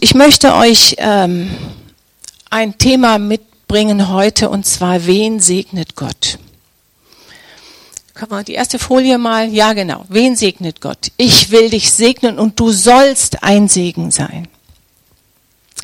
Ich 0.00 0.14
möchte 0.14 0.54
euch 0.54 0.96
ähm, 0.98 1.50
ein 2.50 2.76
Thema 2.76 3.18
mitbringen 3.18 4.08
heute, 4.08 4.50
und 4.50 4.66
zwar, 4.66 5.06
wen 5.06 5.40
segnet 5.40 5.96
Gott? 5.96 6.38
Können 8.14 8.30
wir 8.30 8.44
die 8.44 8.54
erste 8.54 8.78
Folie 8.78 9.18
mal? 9.18 9.48
Ja, 9.48 9.72
genau. 9.72 10.04
Wen 10.08 10.36
segnet 10.36 10.80
Gott? 10.80 11.12
Ich 11.16 11.50
will 11.50 11.70
dich 11.70 11.92
segnen 11.92 12.38
und 12.38 12.58
du 12.58 12.72
sollst 12.72 13.42
ein 13.42 13.68
Segen 13.68 14.10
sein. 14.10 14.48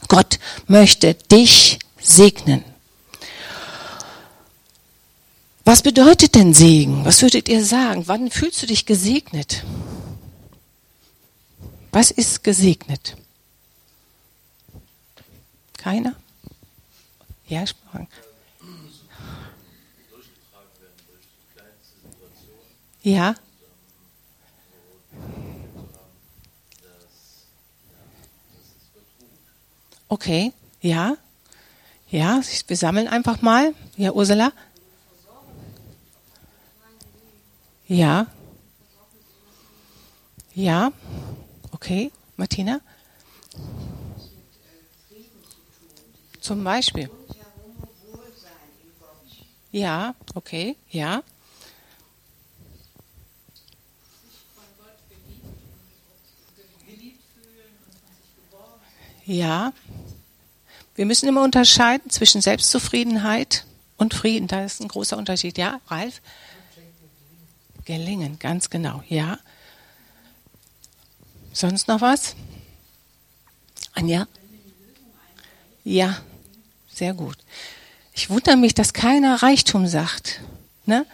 Gott 0.08 0.38
möchte 0.66 1.14
dich 1.14 1.78
segnen. 2.00 2.64
Was 5.64 5.82
bedeutet 5.82 6.34
denn 6.34 6.54
Segen? 6.54 7.04
Was 7.04 7.22
würdet 7.22 7.48
ihr 7.48 7.64
sagen? 7.64 8.04
Wann 8.06 8.30
fühlst 8.30 8.62
du 8.62 8.66
dich 8.66 8.84
gesegnet? 8.84 9.64
Was 11.92 12.10
ist 12.10 12.42
gesegnet? 12.42 13.16
Keiner? 15.82 16.14
Ja, 17.48 17.66
Sprachen. 17.66 18.06
Ja. 23.02 23.34
Okay, 30.08 30.52
ja. 30.80 31.16
Ja, 32.10 32.40
wir 32.68 32.76
sammeln 32.76 33.08
einfach 33.08 33.42
mal. 33.42 33.74
Ja, 33.96 34.12
Ursula? 34.12 34.52
Ja. 37.88 38.28
Ja. 40.54 40.92
Okay, 41.72 42.12
Martina? 42.36 42.80
Zum 46.42 46.64
Beispiel. 46.64 47.08
Ja, 49.70 50.14
okay, 50.34 50.76
ja. 50.90 51.22
Ja. 59.24 59.72
Wir 60.96 61.06
müssen 61.06 61.28
immer 61.28 61.42
unterscheiden 61.42 62.10
zwischen 62.10 62.42
Selbstzufriedenheit 62.42 63.64
und 63.96 64.12
Frieden. 64.12 64.48
Da 64.48 64.64
ist 64.64 64.80
ein 64.80 64.88
großer 64.88 65.16
Unterschied. 65.16 65.56
Ja, 65.56 65.80
Ralf? 65.86 66.20
Gelingen, 67.84 68.40
ganz 68.40 68.68
genau. 68.68 69.02
Ja. 69.08 69.38
Sonst 71.52 71.86
noch 71.86 72.00
was? 72.00 72.34
Anja? 73.94 74.26
Ja, 75.84 76.20
sehr 76.94 77.14
gut. 77.14 77.36
Ich 78.14 78.30
wundere 78.30 78.56
mich, 78.56 78.74
dass 78.74 78.92
keiner 78.92 79.42
Reichtum 79.42 79.86
sagt. 79.86 80.40
Ne? 80.84 81.06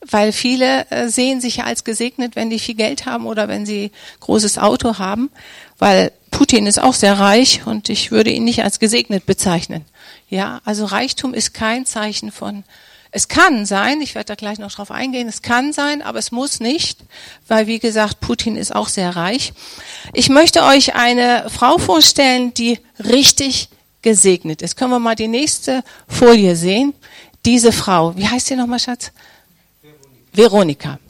Weil 0.00 0.32
viele 0.32 0.90
äh, 0.90 1.08
sehen 1.08 1.40
sich 1.40 1.56
ja 1.56 1.64
als 1.64 1.84
gesegnet, 1.84 2.36
wenn 2.36 2.50
die 2.50 2.58
viel 2.58 2.74
Geld 2.74 3.06
haben 3.06 3.26
oder 3.26 3.48
wenn 3.48 3.66
sie 3.66 3.90
großes 4.20 4.58
Auto 4.58 4.98
haben. 4.98 5.30
Weil 5.78 6.12
Putin 6.30 6.66
ist 6.66 6.80
auch 6.80 6.94
sehr 6.94 7.18
reich 7.18 7.66
und 7.66 7.88
ich 7.88 8.10
würde 8.10 8.30
ihn 8.30 8.44
nicht 8.44 8.62
als 8.62 8.78
gesegnet 8.78 9.26
bezeichnen. 9.26 9.84
Ja, 10.28 10.60
also 10.64 10.84
Reichtum 10.84 11.34
ist 11.34 11.54
kein 11.54 11.86
Zeichen 11.86 12.32
von 12.32 12.64
es 13.16 13.28
kann 13.28 13.64
sein, 13.64 14.00
ich 14.00 14.16
werde 14.16 14.26
da 14.26 14.34
gleich 14.34 14.58
noch 14.58 14.72
drauf 14.72 14.90
eingehen, 14.90 15.28
es 15.28 15.40
kann 15.40 15.72
sein, 15.72 16.02
aber 16.02 16.18
es 16.18 16.32
muss 16.32 16.58
nicht, 16.58 16.98
weil 17.46 17.68
wie 17.68 17.78
gesagt, 17.78 18.18
Putin 18.18 18.56
ist 18.56 18.74
auch 18.74 18.88
sehr 18.88 19.14
reich. 19.14 19.52
Ich 20.12 20.30
möchte 20.30 20.64
euch 20.64 20.96
eine 20.96 21.48
Frau 21.48 21.78
vorstellen, 21.78 22.52
die 22.54 22.80
richtig 22.98 23.68
gesegnet 24.04 24.62
ist. 24.62 24.76
Können 24.76 24.92
wir 24.92 25.00
mal 25.00 25.16
die 25.16 25.26
nächste 25.26 25.82
Folie 26.06 26.54
sehen? 26.54 26.94
Diese 27.44 27.72
Frau, 27.72 28.16
wie 28.16 28.28
heißt 28.28 28.46
sie 28.46 28.54
nochmal, 28.54 28.78
Schatz? 28.78 29.10
Veronika. 30.32 31.00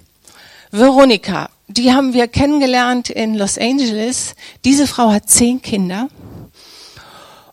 Veronika, 0.70 1.50
die 1.68 1.92
haben 1.92 2.14
wir 2.14 2.28
kennengelernt 2.28 3.10
in 3.10 3.34
Los 3.34 3.58
Angeles. 3.58 4.34
Diese 4.64 4.86
Frau 4.86 5.10
hat 5.10 5.28
zehn 5.28 5.60
Kinder 5.60 6.08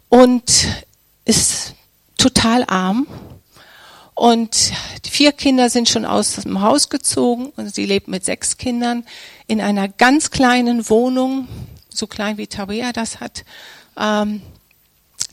und 0.09 0.43
ist 1.25 1.73
total 2.17 2.63
arm 2.67 3.07
und 4.13 4.73
vier 5.09 5.31
Kinder 5.31 5.69
sind 5.69 5.89
schon 5.89 6.05
aus 6.05 6.35
dem 6.35 6.61
Haus 6.61 6.89
gezogen 6.89 7.51
und 7.55 7.73
sie 7.73 7.85
lebt 7.85 8.07
mit 8.07 8.23
sechs 8.25 8.57
Kindern 8.57 9.03
in 9.47 9.61
einer 9.61 9.87
ganz 9.87 10.29
kleinen 10.29 10.89
Wohnung, 10.89 11.47
so 11.89 12.05
klein 12.07 12.37
wie 12.37 12.47
Tabea 12.47 12.91
das 12.91 13.19
hat. 13.19 13.43
Ähm, 13.97 14.41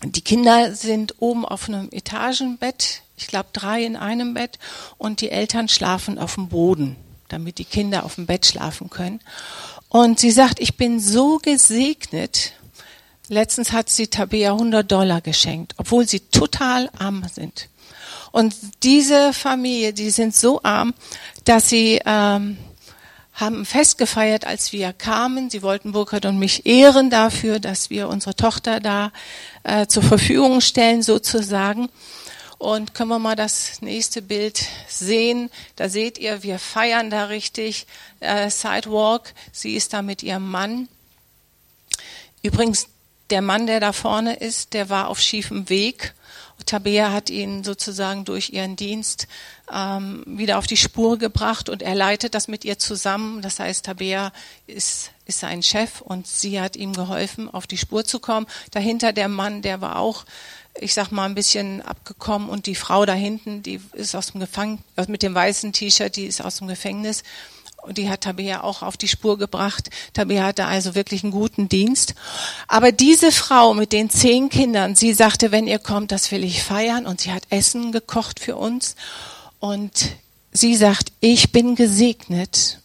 die 0.04 0.22
Kinder 0.22 0.74
sind 0.74 1.16
oben 1.18 1.44
auf 1.44 1.68
einem 1.68 1.88
Etagenbett, 1.90 3.02
ich 3.16 3.26
glaube 3.26 3.48
drei 3.52 3.82
in 3.84 3.96
einem 3.96 4.34
Bett, 4.34 4.58
und 4.96 5.20
die 5.20 5.30
Eltern 5.30 5.68
schlafen 5.68 6.18
auf 6.18 6.34
dem 6.34 6.48
Boden, 6.48 6.96
damit 7.28 7.58
die 7.58 7.64
Kinder 7.64 8.04
auf 8.04 8.14
dem 8.14 8.26
Bett 8.26 8.46
schlafen 8.46 8.90
können. 8.90 9.20
Und 9.88 10.20
sie 10.20 10.30
sagt, 10.30 10.60
ich 10.60 10.76
bin 10.76 11.00
so 11.00 11.38
gesegnet. 11.38 12.52
Letztens 13.28 13.72
hat 13.72 13.90
sie 13.90 14.06
Tabea 14.06 14.52
100 14.52 14.90
Dollar 14.90 15.20
geschenkt, 15.20 15.74
obwohl 15.78 16.06
sie 16.06 16.20
total 16.20 16.90
arm 16.98 17.24
sind. 17.32 17.68
Und 18.30 18.54
diese 18.82 19.32
Familie, 19.32 19.92
die 19.92 20.10
sind 20.10 20.34
so 20.34 20.62
arm, 20.62 20.94
dass 21.44 21.68
sie 21.68 22.00
ähm, 22.04 22.58
haben 23.38 23.60
ein 23.60 23.64
Fest 23.64 23.98
gefeiert, 23.98 24.44
als 24.44 24.72
wir 24.72 24.92
kamen. 24.92 25.48
Sie 25.48 25.62
wollten 25.62 25.92
Burkhard 25.92 26.26
und 26.26 26.38
mich 26.38 26.66
ehren 26.66 27.08
dafür, 27.08 27.60
dass 27.60 27.88
wir 27.88 28.08
unsere 28.08 28.34
Tochter 28.34 28.80
da 28.80 29.12
äh, 29.62 29.86
zur 29.86 30.02
Verfügung 30.02 30.60
stellen, 30.60 31.02
sozusagen. 31.02 31.88
Und 32.58 32.94
können 32.94 33.10
wir 33.10 33.20
mal 33.20 33.36
das 33.36 33.80
nächste 33.80 34.20
Bild 34.20 34.64
sehen? 34.88 35.50
Da 35.76 35.88
seht 35.88 36.18
ihr, 36.18 36.42
wir 36.42 36.58
feiern 36.58 37.10
da 37.10 37.26
richtig 37.26 37.86
äh, 38.18 38.50
Sidewalk. 38.50 39.32
Sie 39.52 39.76
ist 39.76 39.92
da 39.92 40.02
mit 40.02 40.24
ihrem 40.24 40.50
Mann. 40.50 40.88
Übrigens, 42.42 42.88
der 43.30 43.42
Mann, 43.42 43.68
der 43.68 43.78
da 43.78 43.92
vorne 43.92 44.34
ist, 44.34 44.74
der 44.74 44.88
war 44.88 45.06
auf 45.06 45.20
schiefem 45.20 45.68
Weg 45.68 46.14
Tabea 46.66 47.12
hat 47.12 47.30
ihn 47.30 47.64
sozusagen 47.64 48.24
durch 48.24 48.50
ihren 48.50 48.76
Dienst 48.76 49.28
ähm, 49.72 50.22
wieder 50.26 50.58
auf 50.58 50.66
die 50.66 50.76
Spur 50.76 51.18
gebracht 51.18 51.68
und 51.68 51.82
er 51.82 51.94
leitet 51.94 52.34
das 52.34 52.48
mit 52.48 52.64
ihr 52.64 52.78
zusammen. 52.78 53.42
Das 53.42 53.60
heißt, 53.60 53.84
Tabea 53.84 54.32
ist, 54.66 55.12
ist 55.26 55.40
sein 55.40 55.62
Chef 55.62 56.00
und 56.00 56.26
sie 56.26 56.60
hat 56.60 56.76
ihm 56.76 56.92
geholfen, 56.92 57.48
auf 57.48 57.66
die 57.66 57.78
Spur 57.78 58.04
zu 58.04 58.18
kommen. 58.18 58.46
Dahinter 58.70 59.12
der 59.12 59.28
Mann, 59.28 59.62
der 59.62 59.80
war 59.80 59.98
auch, 59.98 60.24
ich 60.80 60.94
sag 60.94 61.10
mal, 61.10 61.26
ein 61.26 61.34
bisschen 61.34 61.82
abgekommen 61.82 62.48
und 62.48 62.66
die 62.66 62.74
Frau 62.74 63.06
da 63.06 63.14
hinten, 63.14 63.62
die 63.62 63.80
ist 63.92 64.14
aus 64.14 64.32
dem 64.32 64.40
Gefängnis, 64.40 64.82
mit 65.06 65.22
dem 65.22 65.34
weißen 65.34 65.72
T-Shirt, 65.72 66.16
die 66.16 66.26
ist 66.26 66.40
aus 66.40 66.56
dem 66.56 66.68
Gefängnis 66.68 67.22
die 67.92 68.10
hat 68.10 68.22
Tabea 68.22 68.62
auch 68.62 68.82
auf 68.82 68.96
die 68.96 69.08
Spur 69.08 69.38
gebracht. 69.38 69.90
Tabea 70.12 70.44
hatte 70.44 70.66
also 70.66 70.94
wirklich 70.94 71.22
einen 71.22 71.32
guten 71.32 71.68
Dienst. 71.68 72.14
Aber 72.66 72.92
diese 72.92 73.32
Frau 73.32 73.74
mit 73.74 73.92
den 73.92 74.10
zehn 74.10 74.48
Kindern, 74.48 74.94
sie 74.94 75.12
sagte, 75.12 75.52
wenn 75.52 75.66
ihr 75.66 75.78
kommt, 75.78 76.12
das 76.12 76.30
will 76.30 76.44
ich 76.44 76.62
feiern. 76.62 77.06
Und 77.06 77.20
sie 77.20 77.32
hat 77.32 77.44
Essen 77.50 77.92
gekocht 77.92 78.40
für 78.40 78.56
uns. 78.56 78.96
Und 79.60 80.16
sie 80.52 80.76
sagt, 80.76 81.12
ich 81.20 81.52
bin 81.52 81.74
gesegnet. 81.74 82.80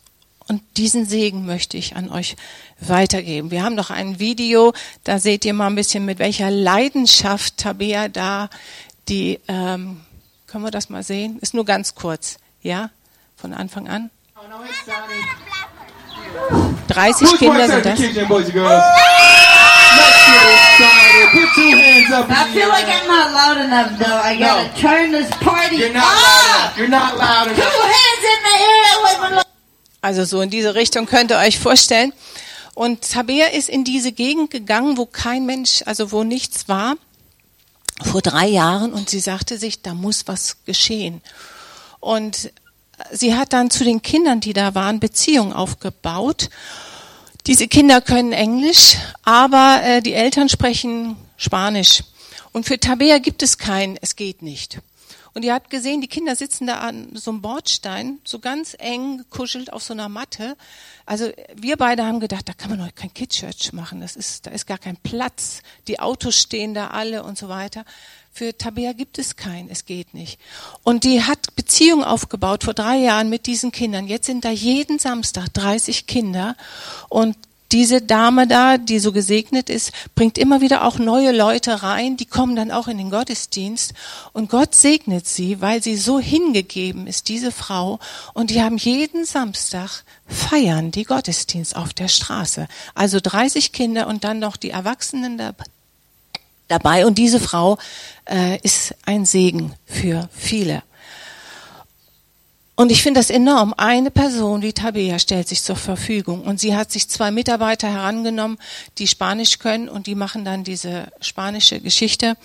Und 0.48 0.62
diesen 0.78 1.06
Segen 1.06 1.46
möchte 1.46 1.78
ich 1.78 1.96
an 1.96 2.10
euch 2.10 2.36
weitergeben. 2.80 3.52
Wir 3.52 3.64
haben 3.64 3.76
noch 3.76 3.90
ein 3.90 4.20
Video, 4.20 4.74
da 5.04 5.20
seht 5.20 5.46
ihr 5.46 5.54
mal 5.54 5.68
ein 5.68 5.76
bisschen, 5.76 6.06
mit 6.06 6.20
welcher 6.20 6.52
Leidenschaft 6.52 7.58
Tabea 7.58 8.10
da 8.10 8.50
die, 9.10 9.40
ähm, 9.48 10.02
können 10.48 10.64
wir 10.64 10.72
das 10.72 10.90
mal 10.90 11.04
sehen? 11.04 11.40
Ist 11.40 11.54
nur 11.54 11.66
ganz 11.66 11.96
kurz, 11.96 12.38
ja, 12.62 12.90
von 13.36 13.54
Anfang 13.54 13.88
an. 13.88 14.10
30 16.88 17.38
Kinder 17.38 17.68
sind 17.68 17.86
das. 17.86 18.00
I 18.00 18.06
feel 22.54 22.68
like 22.68 22.88
I'm 22.88 23.08
not 23.08 23.32
loud 23.32 23.58
enough 23.58 23.98
though. 24.00 24.22
I 24.24 24.38
gotta 24.38 24.68
no. 24.68 24.74
turn 24.80 25.12
this 25.12 25.30
party 25.40 25.78
You're 25.78 25.94
not 25.94 26.04
up. 26.04 26.78
You're 26.78 26.88
not 26.88 27.18
loud 27.18 27.48
enough. 27.48 27.58
Two 27.58 27.82
hands 27.82 28.24
in 28.24 28.40
the 28.44 28.58
air. 28.60 29.44
Also 30.02 30.26
so 30.26 30.42
in 30.42 30.50
diese 30.50 30.76
Richtung 30.76 31.06
könnt 31.06 31.32
ihr 31.32 31.38
euch 31.38 31.60
vorstellen. 31.60 32.14
Und 32.76 33.10
Tabea 33.10 33.48
ist 33.48 33.70
in 33.70 33.84
diese 33.84 34.12
Gegend 34.12 34.52
gegangen, 34.52 34.98
wo 34.98 35.06
kein 35.06 35.46
Mensch, 35.46 35.84
also 35.86 36.12
wo 36.12 36.24
nichts 36.24 36.68
war, 36.68 36.96
vor 38.04 38.22
drei 38.22 38.48
Jahren. 38.48 38.92
Und 38.94 39.10
sie 39.10 39.20
sagte 39.20 39.58
sich, 39.58 39.82
da 39.82 39.94
muss 39.94 40.28
was 40.28 40.58
geschehen. 40.66 41.22
Und 42.00 42.52
sie 43.12 43.36
hat 43.36 43.54
dann 43.54 43.70
zu 43.70 43.84
den 43.84 44.02
Kindern, 44.02 44.40
die 44.40 44.54
da 44.54 44.76
waren, 44.76 45.00
Beziehungen 45.00 45.54
aufgebaut. 45.54 46.50
Diese 47.48 47.68
Kinder 47.68 48.02
können 48.02 48.32
Englisch, 48.32 48.98
aber 49.24 49.82
äh, 49.84 50.02
die 50.02 50.14
Eltern 50.14 50.50
sprechen 50.50 51.18
Spanisch. 51.38 52.04
Und 52.52 52.66
für 52.66 52.80
Tabea 52.80 53.18
gibt 53.18 53.44
es 53.44 53.58
kein, 53.58 53.98
es 54.02 54.16
geht 54.16 54.42
nicht. 54.42 54.80
Und 55.34 55.44
ihr 55.44 55.54
habt 55.54 55.72
gesehen, 55.72 56.02
die 56.02 56.08
Kinder 56.08 56.36
sitzen 56.36 56.68
da 56.68 56.80
an 56.80 57.10
so 57.16 57.32
einem 57.32 57.42
Bordstein, 57.42 58.20
so 58.24 58.38
ganz 58.38 58.76
eng 58.78 59.18
gekuschelt 59.18 59.74
auf 59.74 59.82
so 59.82 59.94
einer 59.94 60.08
Matte. 60.08 60.56
Also 61.08 61.32
wir 61.56 61.78
beide 61.78 62.06
haben 62.06 62.20
gedacht, 62.20 62.48
da 62.48 62.54
kann 62.54 62.70
man 62.70 62.80
doch 62.80 62.94
kein 62.94 63.14
Kidchurch 63.14 63.74
machen. 63.74 64.00
Das 64.00 64.16
ist, 64.16 64.46
da 64.46 64.52
ist 64.52 64.68
gar 64.68 64.78
kein 64.78 64.98
Platz. 64.98 65.64
Die 65.88 66.00
Autos 66.00 66.36
stehen 66.40 66.76
da 66.76 66.90
alle 66.90 67.24
und 67.24 67.38
so 67.38 67.50
weiter. 67.50 67.84
Für 68.32 68.56
Tabea 68.56 68.94
gibt 68.94 69.18
es 69.18 69.36
keinen, 69.36 69.70
es 69.70 69.86
geht 69.86 70.14
nicht. 70.14 70.40
Und 70.84 71.04
die 71.04 71.24
hat 71.24 71.56
Beziehungen 71.56 72.04
aufgebaut 72.04 72.64
vor 72.64 72.74
drei 72.74 72.98
Jahren 72.98 73.30
mit 73.30 73.48
diesen 73.48 73.72
Kindern. 73.72 74.08
Jetzt 74.08 74.28
sind 74.28 74.46
da 74.46 74.50
jeden 74.50 75.00
Samstag 75.00 75.50
30 75.54 76.06
Kinder 76.06 76.56
und 77.10 77.38
diese 77.74 78.02
Dame 78.02 78.48
da, 78.48 78.78
die 78.78 79.00
so 79.00 79.12
gesegnet 79.12 79.70
ist, 79.70 79.92
bringt 80.14 80.38
immer 80.38 80.62
wieder 80.62 80.86
auch 80.86 81.00
neue 81.00 81.32
Leute 81.32 81.82
rein, 81.82 82.18
die 82.18 82.28
kommen 82.28 82.56
dann 82.56 82.72
auch 82.72 82.88
in 82.88 83.00
den 83.00 83.10
Gottesdienst 83.10 83.94
und 84.32 84.50
Gott 84.50 84.76
segnet 84.76 85.28
sie, 85.28 85.60
weil 85.60 85.82
sie 85.82 85.98
so 85.98 86.20
hingegeben 86.20 87.08
ist, 87.08 87.28
diese 87.30 87.52
Frau, 87.52 88.00
und 88.34 88.52
die 88.52 88.62
haben 88.62 88.78
jeden 88.78 89.26
Samstag 89.26 90.04
feiern 90.28 90.92
die 90.92 91.04
Gottesdienst 91.04 91.76
auf 91.76 91.94
der 91.94 92.08
Straße. 92.08 92.68
Also 92.94 93.20
30 93.22 93.72
Kinder 93.72 94.08
und 94.08 94.24
dann 94.24 94.40
noch 94.40 94.56
die 94.56 94.70
Erwachsenen 94.70 95.42
dabei 96.68 97.06
und 97.08 97.18
diese 97.18 97.40
Frau 97.40 97.80
äh, 98.30 98.60
ist 98.62 98.96
ein 99.06 99.26
Segen 99.26 99.74
für 99.86 100.30
viele. 100.32 100.84
Und 102.76 102.92
ich 102.92 103.04
finde 103.04 103.20
das 103.20 103.30
enorm. 103.30 103.74
Eine 103.78 104.10
Person 104.10 104.64
wie 104.64 104.74
Tabea 104.74 105.20
stellt 105.20 105.48
sich 105.48 105.62
zur 105.62 105.76
Verfügung 105.76 106.42
und 106.42 106.60
sie 106.60 106.76
hat 106.76 106.92
sich 106.92 107.08
zwei 107.08 107.30
Mitarbeiter 107.30 107.88
herangenommen, 107.88 108.58
die 108.98 109.08
Spanisch 109.08 109.60
können 109.60 109.88
und 109.90 110.08
die 110.08 110.16
machen 110.16 110.44
dann 110.44 110.64
diese 110.64 111.12
spanische 111.22 111.80
Geschichte. 111.80 112.36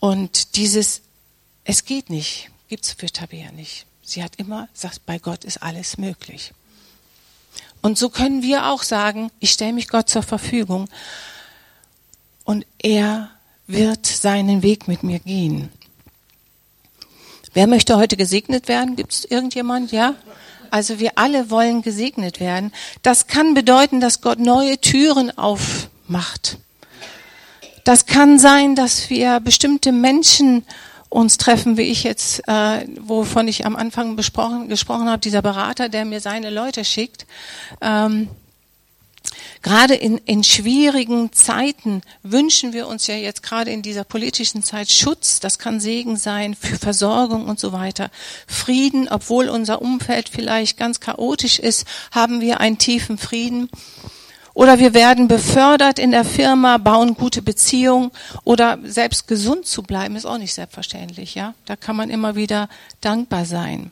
Und 0.00 0.56
dieses, 0.56 1.02
es 1.64 1.84
geht 1.84 2.10
nicht, 2.10 2.50
gibt's 2.68 2.92
für 2.92 3.06
Tabea 3.06 3.52
nicht. 3.52 3.86
Sie 4.02 4.22
hat 4.22 4.36
immer 4.36 4.68
gesagt, 4.72 5.06
bei 5.06 5.18
Gott 5.18 5.44
ist 5.44 5.62
alles 5.62 5.96
möglich. 5.96 6.52
Und 7.82 7.98
so 7.98 8.08
können 8.08 8.42
wir 8.42 8.66
auch 8.66 8.82
sagen, 8.82 9.30
ich 9.38 9.52
stelle 9.52 9.72
mich 9.72 9.88
Gott 9.88 10.08
zur 10.08 10.24
Verfügung 10.24 10.88
und 12.42 12.66
er 12.82 13.30
wird 13.68 14.06
seinen 14.06 14.62
Weg 14.62 14.88
mit 14.88 15.04
mir 15.04 15.20
gehen. 15.20 15.70
Wer 17.56 17.66
möchte 17.66 17.96
heute 17.96 18.18
gesegnet 18.18 18.68
werden? 18.68 18.96
Gibt 18.96 19.14
es 19.14 19.24
irgendjemand? 19.24 19.90
Ja? 19.90 20.14
Also 20.70 20.98
wir 20.98 21.12
alle 21.14 21.48
wollen 21.48 21.80
gesegnet 21.80 22.38
werden. 22.38 22.70
Das 23.00 23.28
kann 23.28 23.54
bedeuten, 23.54 23.98
dass 23.98 24.20
Gott 24.20 24.38
neue 24.38 24.78
Türen 24.78 25.30
aufmacht. 25.38 26.58
Das 27.82 28.04
kann 28.04 28.38
sein, 28.38 28.74
dass 28.74 29.08
wir 29.08 29.40
bestimmte 29.40 29.90
Menschen 29.90 30.66
uns 31.08 31.38
treffen, 31.38 31.78
wie 31.78 31.84
ich 31.84 32.04
jetzt, 32.04 32.46
äh, 32.46 32.86
wovon 33.00 33.48
ich 33.48 33.64
am 33.64 33.74
Anfang 33.74 34.16
besprochen, 34.16 34.68
gesprochen 34.68 35.08
habe, 35.08 35.20
dieser 35.20 35.40
Berater, 35.40 35.88
der 35.88 36.04
mir 36.04 36.20
seine 36.20 36.50
Leute 36.50 36.84
schickt. 36.84 37.24
Ähm, 37.80 38.28
Gerade 39.66 39.96
in, 39.96 40.18
in 40.18 40.44
schwierigen 40.44 41.32
Zeiten 41.32 42.02
wünschen 42.22 42.72
wir 42.72 42.86
uns 42.86 43.08
ja 43.08 43.16
jetzt 43.16 43.42
gerade 43.42 43.72
in 43.72 43.82
dieser 43.82 44.04
politischen 44.04 44.62
Zeit 44.62 44.92
Schutz. 44.92 45.40
Das 45.40 45.58
kann 45.58 45.80
Segen 45.80 46.16
sein 46.16 46.54
für 46.54 46.76
Versorgung 46.76 47.48
und 47.48 47.58
so 47.58 47.72
weiter. 47.72 48.10
Frieden, 48.46 49.08
obwohl 49.08 49.48
unser 49.48 49.82
Umfeld 49.82 50.28
vielleicht 50.28 50.76
ganz 50.76 51.00
chaotisch 51.00 51.58
ist, 51.58 51.84
haben 52.12 52.40
wir 52.40 52.60
einen 52.60 52.78
tiefen 52.78 53.18
Frieden. 53.18 53.68
Oder 54.54 54.78
wir 54.78 54.94
werden 54.94 55.26
befördert 55.26 55.98
in 55.98 56.12
der 56.12 56.24
Firma, 56.24 56.78
bauen 56.78 57.14
gute 57.14 57.42
Beziehungen 57.42 58.12
oder 58.44 58.78
selbst 58.84 59.26
gesund 59.26 59.66
zu 59.66 59.82
bleiben 59.82 60.14
ist 60.14 60.26
auch 60.26 60.38
nicht 60.38 60.54
selbstverständlich, 60.54 61.34
ja. 61.34 61.54
Da 61.64 61.74
kann 61.74 61.96
man 61.96 62.08
immer 62.08 62.36
wieder 62.36 62.68
dankbar 63.00 63.44
sein. 63.44 63.90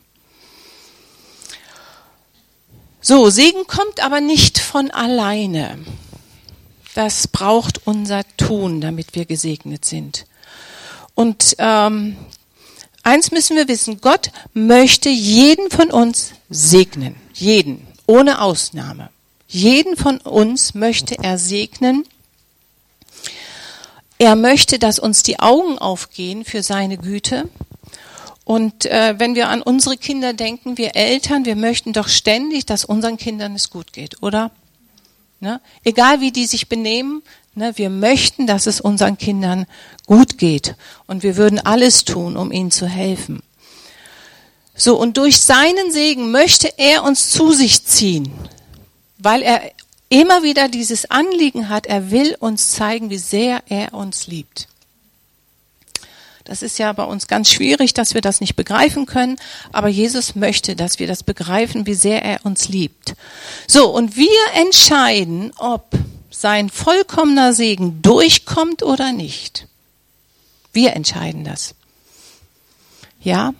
So, 3.07 3.29
Segen 3.29 3.67
kommt 3.67 4.03
aber 4.03 4.19
nicht 4.19 4.57
von 4.57 4.89
alleine. 4.89 5.77
Das 6.95 7.27
braucht 7.27 7.85
unser 7.85 8.23
Tun, 8.35 8.81
damit 8.81 9.13
wir 9.13 9.25
gesegnet 9.25 9.85
sind. 9.85 10.25
Und 11.13 11.55
ähm, 11.59 12.17
eins 13.03 13.29
müssen 13.29 13.57
wir 13.57 13.67
wissen, 13.67 14.01
Gott 14.01 14.31
möchte 14.55 15.09
jeden 15.09 15.69
von 15.69 15.91
uns 15.91 16.31
segnen. 16.49 17.15
Jeden, 17.35 17.85
ohne 18.07 18.41
Ausnahme. 18.41 19.11
Jeden 19.47 19.97
von 19.97 20.17
uns 20.17 20.73
möchte 20.73 21.15
er 21.21 21.37
segnen. 21.37 22.07
Er 24.17 24.35
möchte, 24.35 24.79
dass 24.79 24.97
uns 24.97 25.21
die 25.21 25.37
Augen 25.37 25.77
aufgehen 25.77 26.43
für 26.43 26.63
seine 26.63 26.97
Güte. 26.97 27.49
Und 28.45 28.85
äh, 28.85 29.15
wenn 29.17 29.35
wir 29.35 29.49
an 29.49 29.61
unsere 29.61 29.97
Kinder 29.97 30.33
denken, 30.33 30.77
wir 30.77 30.95
Eltern, 30.95 31.45
wir 31.45 31.55
möchten 31.55 31.93
doch 31.93 32.07
ständig, 32.07 32.65
dass 32.65 32.85
unseren 32.85 33.17
Kindern 33.17 33.55
es 33.55 33.71
gut 33.71 33.91
geht, 33.91 34.21
oder? 34.21 34.51
Ne? 35.39 35.59
Egal 35.83 36.21
wie 36.21 36.31
die 36.31 36.45
sich 36.45 36.69
benehmen, 36.69 37.23
ne, 37.55 37.73
wir 37.75 37.89
möchten, 37.89 38.45
dass 38.45 38.67
es 38.67 38.79
unseren 38.79 39.17
Kindern 39.17 39.65
gut 40.05 40.37
geht. 40.37 40.75
Und 41.07 41.23
wir 41.23 41.37
würden 41.37 41.59
alles 41.59 42.05
tun, 42.05 42.37
um 42.37 42.51
ihnen 42.51 42.71
zu 42.71 42.87
helfen. 42.87 43.41
So, 44.75 44.95
und 44.95 45.17
durch 45.17 45.41
seinen 45.41 45.91
Segen 45.91 46.31
möchte 46.31 46.71
er 46.77 47.03
uns 47.03 47.31
zu 47.31 47.51
sich 47.51 47.83
ziehen, 47.83 48.31
weil 49.17 49.41
er 49.41 49.61
immer 50.09 50.43
wieder 50.43 50.67
dieses 50.67 51.09
Anliegen 51.09 51.69
hat, 51.69 51.87
er 51.87 52.11
will 52.11 52.35
uns 52.39 52.71
zeigen, 52.71 53.09
wie 53.09 53.17
sehr 53.17 53.63
er 53.67 53.93
uns 53.93 54.27
liebt. 54.27 54.67
Das 56.45 56.61
ist 56.61 56.77
ja 56.77 56.93
bei 56.93 57.03
uns 57.03 57.27
ganz 57.27 57.49
schwierig, 57.49 57.95
dass 57.95 58.13
wir 58.13 58.21
das 58.21 58.39
nicht 58.39 58.55
begreifen 58.55 59.07
können, 59.07 59.37
aber 59.71 59.87
Jesus 59.87 60.35
möchte, 60.35 60.75
dass 60.75 60.99
wir 60.99 61.07
das 61.07 61.23
begreifen, 61.23 61.87
wie 61.87 61.95
sehr 61.95 62.23
er 62.23 62.45
uns 62.45 62.69
liebt. 62.69 63.15
So, 63.67 63.89
und 63.89 64.15
wir 64.15 64.29
entscheiden, 64.53 65.51
ob 65.57 65.89
sein 66.29 66.69
vollkommener 66.69 67.53
Segen 67.53 68.01
durchkommt 68.03 68.83
oder 68.83 69.11
nicht. 69.11 69.67
Wir 70.71 70.93
entscheiden 70.93 71.43
das. 71.43 71.73
Ja? 73.21 73.53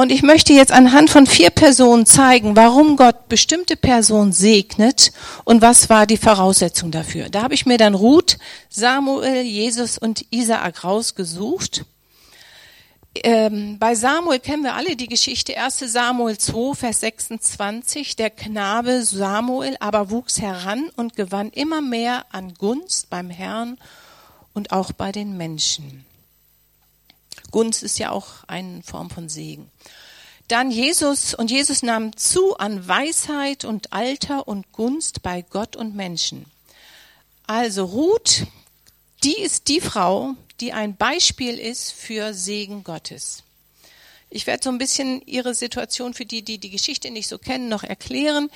Und 0.00 0.10
ich 0.10 0.22
möchte 0.22 0.54
jetzt 0.54 0.72
anhand 0.72 1.10
von 1.10 1.26
vier 1.26 1.50
Personen 1.50 2.06
zeigen, 2.06 2.56
warum 2.56 2.96
Gott 2.96 3.28
bestimmte 3.28 3.76
Personen 3.76 4.32
segnet 4.32 5.12
und 5.44 5.60
was 5.60 5.90
war 5.90 6.06
die 6.06 6.16
Voraussetzung 6.16 6.90
dafür. 6.90 7.28
Da 7.28 7.42
habe 7.42 7.52
ich 7.52 7.66
mir 7.66 7.76
dann 7.76 7.94
Ruth, 7.94 8.38
Samuel, 8.70 9.42
Jesus 9.42 9.98
und 9.98 10.24
Isaak 10.30 10.84
rausgesucht. 10.84 11.84
Ähm, 13.14 13.78
bei 13.78 13.94
Samuel 13.94 14.38
kennen 14.38 14.62
wir 14.62 14.72
alle 14.72 14.96
die 14.96 15.06
Geschichte 15.06 15.58
1 15.58 15.80
Samuel 15.80 16.38
2, 16.38 16.76
Vers 16.76 17.00
26. 17.00 18.16
Der 18.16 18.30
Knabe 18.30 19.02
Samuel 19.02 19.76
aber 19.80 20.08
wuchs 20.08 20.40
heran 20.40 20.88
und 20.96 21.14
gewann 21.14 21.50
immer 21.50 21.82
mehr 21.82 22.24
an 22.30 22.54
Gunst 22.54 23.10
beim 23.10 23.28
Herrn 23.28 23.76
und 24.54 24.72
auch 24.72 24.92
bei 24.92 25.12
den 25.12 25.36
Menschen. 25.36 26.06
Gunst 27.50 27.82
ist 27.82 27.98
ja 27.98 28.10
auch 28.10 28.44
eine 28.46 28.82
Form 28.82 29.10
von 29.10 29.28
Segen. 29.28 29.70
Dann 30.48 30.70
Jesus 30.70 31.34
und 31.34 31.50
Jesus 31.50 31.82
nahm 31.82 32.16
zu 32.16 32.56
an 32.58 32.88
Weisheit 32.88 33.64
und 33.64 33.92
Alter 33.92 34.48
und 34.48 34.72
Gunst 34.72 35.22
bei 35.22 35.42
Gott 35.42 35.76
und 35.76 35.94
Menschen. 35.94 36.46
Also 37.46 37.84
Ruth, 37.84 38.46
die 39.22 39.38
ist 39.38 39.68
die 39.68 39.80
Frau, 39.80 40.34
die 40.60 40.72
ein 40.72 40.96
Beispiel 40.96 41.58
ist 41.58 41.92
für 41.92 42.34
Segen 42.34 42.84
Gottes. 42.84 43.44
Ich 44.28 44.46
werde 44.46 44.62
so 44.62 44.70
ein 44.70 44.78
bisschen 44.78 45.22
ihre 45.26 45.54
Situation 45.54 46.14
für 46.14 46.24
die, 46.24 46.42
die 46.42 46.58
die 46.58 46.70
Geschichte 46.70 47.10
nicht 47.10 47.26
so 47.28 47.38
kennen, 47.38 47.68
noch 47.68 47.82
erklären. 47.82 48.48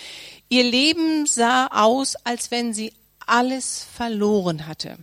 Ihr 0.49 0.65
Leben 0.65 1.27
sah 1.27 1.67
aus, 1.67 2.15
als 2.17 2.51
wenn 2.51 2.73
sie 2.73 2.93
alles 3.27 3.85
verloren 3.97 4.67
hatte. 4.67 4.99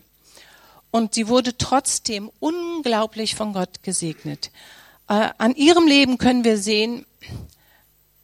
Und 0.92 1.16
sie 1.16 1.28
wurde 1.28 1.58
trotzdem 1.58 2.30
unglaublich 2.40 3.36
von 3.36 3.54
Gott 3.54 3.82
gesegnet. 3.82 4.52
Äh, 5.08 5.30
an 5.38 5.56
ihrem 5.56 5.88
Leben 5.88 6.18
können 6.18 6.44
wir 6.44 6.58
sehen, 6.58 7.06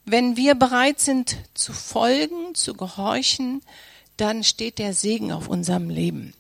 wenn 0.06 0.38
wir 0.38 0.56
bereit 0.56 1.00
sind 1.00 1.38
zu 1.54 1.74
folgen, 1.74 2.56
zu 2.56 2.74
gehorchen, 2.74 3.62
dann 4.16 4.44
steht 4.44 4.80
der 4.80 4.94
Segen 4.94 5.32
auf 5.32 5.48
unserem 5.48 5.90
Leben. 5.90 6.34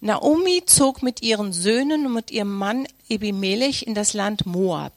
Naomi 0.00 0.64
zog 0.66 1.02
mit 1.02 1.22
ihren 1.22 1.52
Söhnen 1.52 2.06
und 2.06 2.14
mit 2.14 2.30
ihrem 2.30 2.56
Mann 2.56 2.88
Ebimelech 3.08 3.86
in 3.86 3.94
das 3.94 4.14
Land 4.14 4.46
Moab. 4.46 4.94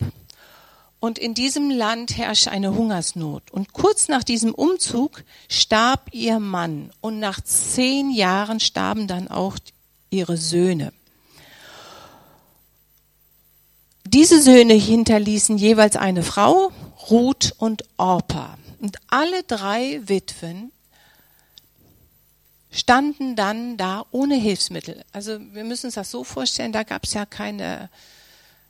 Und 1.05 1.19
in 1.19 1.35
diesem 1.35 1.69
Land 1.69 2.17
herrschte 2.17 2.49
eine 2.49 2.73
Hungersnot. 2.73 3.51
Und 3.51 3.73
kurz 3.73 4.07
nach 4.07 4.23
diesem 4.23 4.55
Umzug 4.55 5.23
starb 5.47 6.09
ihr 6.11 6.39
Mann. 6.39 6.91
Und 6.99 7.19
nach 7.19 7.41
zehn 7.41 8.09
Jahren 8.09 8.59
starben 8.59 9.05
dann 9.05 9.27
auch 9.27 9.59
ihre 10.09 10.35
Söhne. 10.35 10.93
Diese 14.03 14.41
Söhne 14.41 14.73
hinterließen 14.73 15.59
jeweils 15.59 15.95
eine 15.95 16.23
Frau, 16.23 16.71
Ruth 17.11 17.53
und 17.59 17.83
Orpa. 17.97 18.57
Und 18.79 18.97
alle 19.05 19.43
drei 19.43 20.01
Witwen 20.05 20.71
standen 22.71 23.35
dann 23.35 23.77
da 23.77 24.07
ohne 24.09 24.37
Hilfsmittel. 24.37 25.05
Also 25.11 25.37
wir 25.53 25.65
müssen 25.65 25.85
uns 25.85 25.93
das 25.93 26.09
so 26.09 26.23
vorstellen, 26.23 26.71
da 26.71 26.81
gab 26.81 27.03
es 27.03 27.13
ja 27.13 27.27
keine 27.27 27.91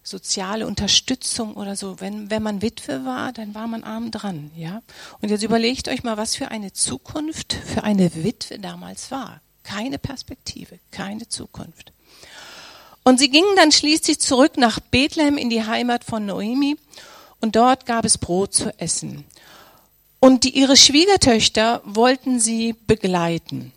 soziale 0.06 0.68
Unterstützung 0.68 1.56
oder 1.56 1.76
so. 1.76 2.00
Wenn, 2.00 2.30
wenn 2.30 2.44
man 2.44 2.62
Witwe 2.62 3.04
war, 3.06 3.34
dann 3.34 3.56
war 3.56 3.68
man 3.68 3.84
arm 3.84 4.12
dran, 4.12 4.52
ja. 4.56 4.82
Und 5.20 5.30
jetzt 5.30 5.44
überlegt 5.44 5.88
euch 5.88 6.04
mal, 6.04 6.16
was 6.16 6.36
für 6.36 6.50
eine 6.50 6.72
Zukunft 6.72 7.54
für 7.54 7.84
eine 7.84 8.14
Witwe 8.24 8.60
damals 8.60 9.10
war. 9.12 9.42
Keine 9.64 9.98
Perspektive, 9.98 10.80
keine 10.92 11.28
Zukunft. 11.28 11.92
Und 13.04 13.20
sie 13.20 13.30
gingen 13.30 13.56
dann 13.56 13.72
schließlich 13.72 14.20
zurück 14.20 14.58
nach 14.58 14.80
Bethlehem 14.80 15.38
in 15.38 15.50
die 15.50 15.66
Heimat 15.66 16.04
von 16.04 16.26
Noemi 16.26 16.78
und 17.42 17.56
dort 17.56 17.86
gab 17.88 18.06
es 18.06 18.20
Brot 18.20 18.54
zu 18.54 18.80
essen. 18.80 19.26
Und 20.20 20.44
die, 20.44 20.58
ihre 20.58 20.78
Schwiegertöchter 20.78 21.82
wollten 21.84 22.40
sie 22.40 22.74
begleiten. 22.74 23.74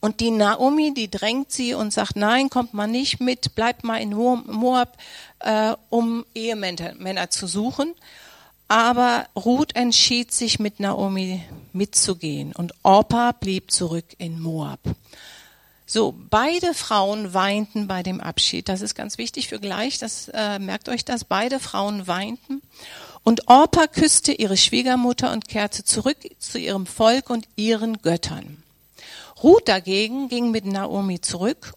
Und 0.00 0.20
die 0.20 0.30
Naomi, 0.30 0.92
die 0.94 1.10
drängt 1.10 1.50
sie 1.50 1.74
und 1.74 1.92
sagt, 1.92 2.16
nein, 2.16 2.50
kommt 2.50 2.74
mal 2.74 2.86
nicht 2.86 3.20
mit, 3.20 3.54
bleibt 3.54 3.82
mal 3.82 3.96
in 3.96 4.10
Moab, 4.10 4.96
äh, 5.40 5.74
um 5.90 6.24
Ehemänner 6.34 7.30
zu 7.30 7.46
suchen. 7.46 7.94
Aber 8.68 9.26
Ruth 9.36 9.74
entschied 9.74 10.32
sich 10.32 10.58
mit 10.58 10.80
Naomi 10.80 11.42
mitzugehen 11.72 12.52
und 12.52 12.72
Orpa 12.82 13.32
blieb 13.32 13.70
zurück 13.70 14.06
in 14.18 14.40
Moab. 14.40 14.80
So, 15.88 16.16
beide 16.30 16.74
Frauen 16.74 17.32
weinten 17.32 17.86
bei 17.86 18.02
dem 18.02 18.20
Abschied. 18.20 18.68
Das 18.68 18.80
ist 18.80 18.96
ganz 18.96 19.18
wichtig 19.18 19.46
für 19.46 19.60
gleich. 19.60 19.98
Das 19.98 20.28
äh, 20.34 20.58
merkt 20.58 20.88
euch 20.88 21.04
das. 21.04 21.22
Beide 21.22 21.60
Frauen 21.60 22.08
weinten. 22.08 22.60
Und 23.22 23.48
Orpa 23.48 23.86
küsste 23.86 24.32
ihre 24.32 24.56
Schwiegermutter 24.56 25.32
und 25.32 25.46
kehrte 25.46 25.84
zurück 25.84 26.18
zu 26.40 26.58
ihrem 26.58 26.86
Volk 26.86 27.30
und 27.30 27.46
ihren 27.54 28.02
Göttern. 28.02 28.64
Ruth 29.46 29.68
dagegen 29.68 30.28
ging 30.28 30.50
mit 30.50 30.66
Naomi 30.66 31.20
zurück 31.20 31.74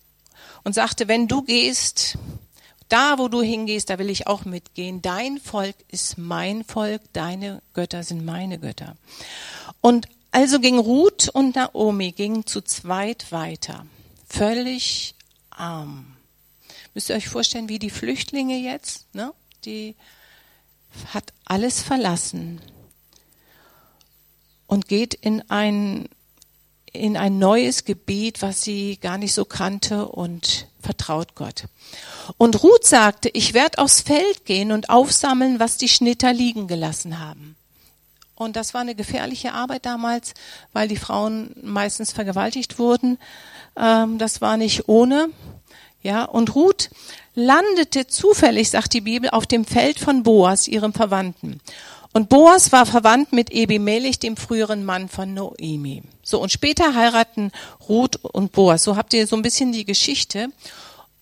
und 0.63 0.73
sagte, 0.73 1.07
wenn 1.07 1.27
du 1.27 1.43
gehst, 1.43 2.17
da 2.87 3.19
wo 3.19 3.27
du 3.27 3.43
hingehst, 3.43 3.91
da 3.91 3.99
will 3.99 4.09
ich 4.09 4.25
auch 4.25 4.43
mitgehen. 4.43 5.03
Dein 5.03 5.37
Volk 5.37 5.75
ist 5.87 6.17
mein 6.17 6.63
Volk, 6.63 7.03
deine 7.13 7.61
Götter 7.75 8.01
sind 8.01 8.25
meine 8.25 8.57
Götter. 8.57 8.97
Und 9.81 10.07
also 10.31 10.59
ging 10.59 10.79
Ruth 10.79 11.29
und 11.29 11.55
Naomi 11.55 12.11
gingen 12.11 12.47
zu 12.47 12.61
zweit 12.61 13.31
weiter, 13.31 13.85
völlig 14.27 15.13
arm. 15.51 16.17
Müsst 16.95 17.09
ihr 17.09 17.15
euch 17.17 17.29
vorstellen, 17.29 17.69
wie 17.69 17.77
die 17.77 17.91
Flüchtlinge 17.91 18.57
jetzt, 18.57 19.13
ne? 19.13 19.31
Die 19.65 19.95
hat 21.13 21.33
alles 21.45 21.83
verlassen 21.83 22.61
und 24.65 24.87
geht 24.87 25.13
in 25.13 25.47
ein 25.51 26.09
in 26.93 27.17
ein 27.17 27.39
neues 27.39 27.85
Gebiet, 27.85 28.41
was 28.41 28.61
sie 28.61 28.97
gar 28.97 29.17
nicht 29.17 29.33
so 29.33 29.45
kannte 29.45 30.07
und 30.07 30.67
vertraut 30.81 31.35
Gott. 31.35 31.65
Und 32.37 32.63
Ruth 32.63 32.85
sagte, 32.85 33.29
ich 33.33 33.53
werde 33.53 33.79
aufs 33.79 34.01
Feld 34.01 34.45
gehen 34.45 34.71
und 34.71 34.89
aufsammeln, 34.89 35.59
was 35.59 35.77
die 35.77 35.89
Schnitter 35.89 36.33
liegen 36.33 36.67
gelassen 36.67 37.19
haben. 37.19 37.55
Und 38.35 38.55
das 38.55 38.73
war 38.73 38.81
eine 38.81 38.95
gefährliche 38.95 39.53
Arbeit 39.53 39.85
damals, 39.85 40.33
weil 40.71 40.87
die 40.87 40.95
Frauen 40.95 41.53
meistens 41.61 42.13
vergewaltigt 42.13 42.79
wurden. 42.79 43.17
Ähm, 43.75 44.17
das 44.17 44.39
war 44.39 44.55
nicht 44.55 44.87
ohne. 44.87 45.29
Ja, 46.01 46.23
und 46.23 46.55
Ruth 46.55 46.89
landete 47.35 48.07
zufällig, 48.07 48.69
sagt 48.69 48.93
die 48.93 49.01
Bibel, 49.01 49.29
auf 49.31 49.45
dem 49.45 49.65
Feld 49.65 49.99
von 49.99 50.23
Boas, 50.23 50.69
ihrem 50.69 50.93
Verwandten. 50.93 51.59
Und 52.11 52.29
Boas 52.29 52.71
war 52.71 52.85
verwandt 52.85 53.33
mit 53.33 53.51
Ebimelech, 53.51 54.19
dem 54.19 54.35
früheren 54.35 54.83
Mann 54.83 55.09
von 55.09 55.33
Noemi. 55.33 56.01
So, 56.23 56.41
und 56.41 56.51
später 56.51 56.95
heiraten 56.95 57.51
Ruth 57.87 58.15
und 58.17 58.51
Boas. 58.51 58.83
So 58.83 58.95
habt 58.95 59.13
ihr 59.13 59.27
so 59.27 59.35
ein 59.35 59.43
bisschen 59.43 59.71
die 59.71 59.85
Geschichte. 59.85 60.49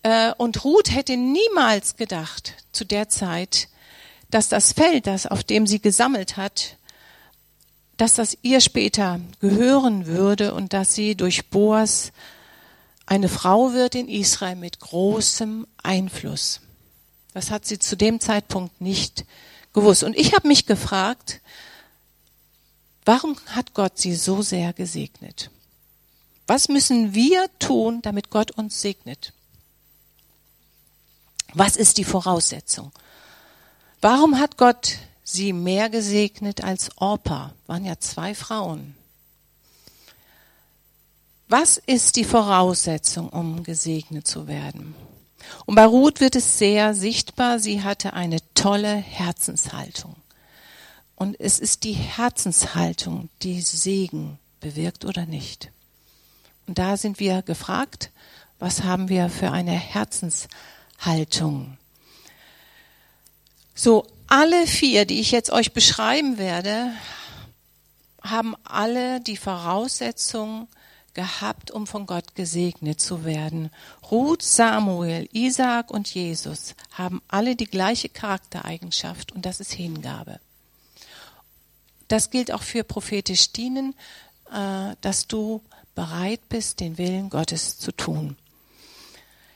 Äh, 0.04 0.32
und 0.38 0.64
Ruth 0.64 0.94
hätte 0.94 1.18
niemals 1.18 1.98
gedacht, 1.98 2.54
zu 2.72 2.86
der 2.86 3.10
Zeit, 3.10 3.68
dass 4.32 4.48
das 4.48 4.74
Feld, 4.74 5.08
das 5.08 5.26
auf 5.26 5.44
dem 5.44 5.68
sie 5.68 5.82
gesammelt 5.82 6.38
hat, 6.38 6.78
dass 7.98 8.14
das 8.14 8.38
ihr 8.42 8.62
später 8.62 9.20
gehören 9.40 10.06
würde 10.06 10.54
und 10.54 10.72
dass 10.72 10.94
sie 10.94 11.16
durch 11.16 11.50
Boas 11.50 12.12
eine 13.06 13.30
Frau 13.30 13.74
wird 13.74 13.96
in 13.96 14.08
Israel 14.08 14.56
mit 14.56 14.80
großem 14.80 15.66
Einfluss. 15.82 16.62
Das 17.34 17.52
hat 17.52 17.66
sie 17.66 17.80
zu 17.80 17.96
dem 17.98 18.20
Zeitpunkt 18.20 18.82
nicht 18.82 19.26
gewusst. 19.74 20.04
Und 20.04 20.16
ich 20.18 20.34
habe 20.34 20.48
mich 20.48 20.66
gefragt, 20.66 21.42
warum 23.06 23.38
hat 23.48 23.74
Gott 23.74 23.98
sie 23.98 24.16
so 24.16 24.42
sehr 24.42 24.74
gesegnet? 24.74 25.50
Was 26.48 26.70
müssen 26.70 27.14
wir 27.14 27.50
tun, 27.60 28.02
damit 28.02 28.30
Gott 28.30 28.52
uns 28.52 28.82
segnet? 28.82 29.34
Was 31.54 31.76
ist 31.76 31.98
die 31.98 32.04
Voraussetzung? 32.04 32.92
Warum 34.02 34.40
hat 34.40 34.58
Gott 34.58 34.98
sie 35.24 35.54
mehr 35.54 35.90
gesegnet 35.90 36.64
als 36.64 36.90
Orpa? 36.98 37.54
Waren 37.66 37.86
ja 37.86 38.00
zwei 38.00 38.36
Frauen. 38.36 38.96
Was 41.50 41.78
ist 41.78 42.18
die 42.18 42.26
Voraussetzung, 42.26 43.30
um 43.30 43.64
gesegnet 43.64 44.28
zu 44.28 44.48
werden? 44.48 44.94
Und 45.66 45.76
bei 45.76 45.86
Ruth 45.86 46.22
wird 46.22 46.36
es 46.36 46.58
sehr 46.58 46.94
sichtbar, 46.94 47.60
sie 47.60 47.84
hatte 47.84 48.14
eine 48.14 48.40
tolle 48.54 48.96
Herzenshaltung. 48.96 50.16
Und 51.16 51.40
es 51.40 51.60
ist 51.60 51.84
die 51.84 51.94
Herzenshaltung, 51.94 53.30
die 53.42 53.62
Segen 53.62 54.40
bewirkt 54.60 55.06
oder 55.06 55.26
nicht. 55.26 55.72
Und 56.68 56.78
da 56.78 56.98
sind 56.98 57.20
wir 57.20 57.42
gefragt, 57.42 58.12
was 58.60 58.84
haben 58.84 59.10
wir 59.10 59.30
für 59.30 59.52
eine 59.52 59.72
Herzenshaltung? 59.72 61.78
So, 63.74 64.06
alle 64.28 64.68
vier, 64.68 65.06
die 65.06 65.20
ich 65.20 65.32
jetzt 65.32 65.52
euch 65.52 65.74
beschreiben 65.74 66.38
werde, 66.38 66.92
haben 68.22 68.56
alle 68.64 69.22
die 69.22 69.38
Voraussetzung, 69.38 70.68
gehabt, 71.18 71.72
um 71.72 71.88
von 71.88 72.06
Gott 72.06 72.36
gesegnet 72.36 73.02
zu 73.02 73.26
werden. 73.26 73.72
Ruth, 74.12 74.44
Samuel, 74.44 75.28
Isaac 75.34 75.90
und 75.90 76.14
Jesus 76.14 76.76
haben 76.92 77.24
alle 77.28 77.56
die 77.56 77.66
gleiche 77.66 78.08
Charaktereigenschaft 78.08 79.32
und 79.32 79.44
das 79.44 79.60
ist 79.60 79.74
Hingabe. 79.74 80.40
Das 82.08 82.30
gilt 82.30 82.52
auch 82.54 82.62
für 82.62 82.84
prophetisch 82.84 83.52
dienen, 83.52 83.96
äh, 84.54 84.96
dass 85.02 85.28
du 85.28 85.62
bereit 85.96 86.48
bist, 86.50 86.82
den 86.82 87.00
Willen 87.00 87.32
Gottes 87.32 87.80
zu 87.80 87.92
tun. 87.92 88.38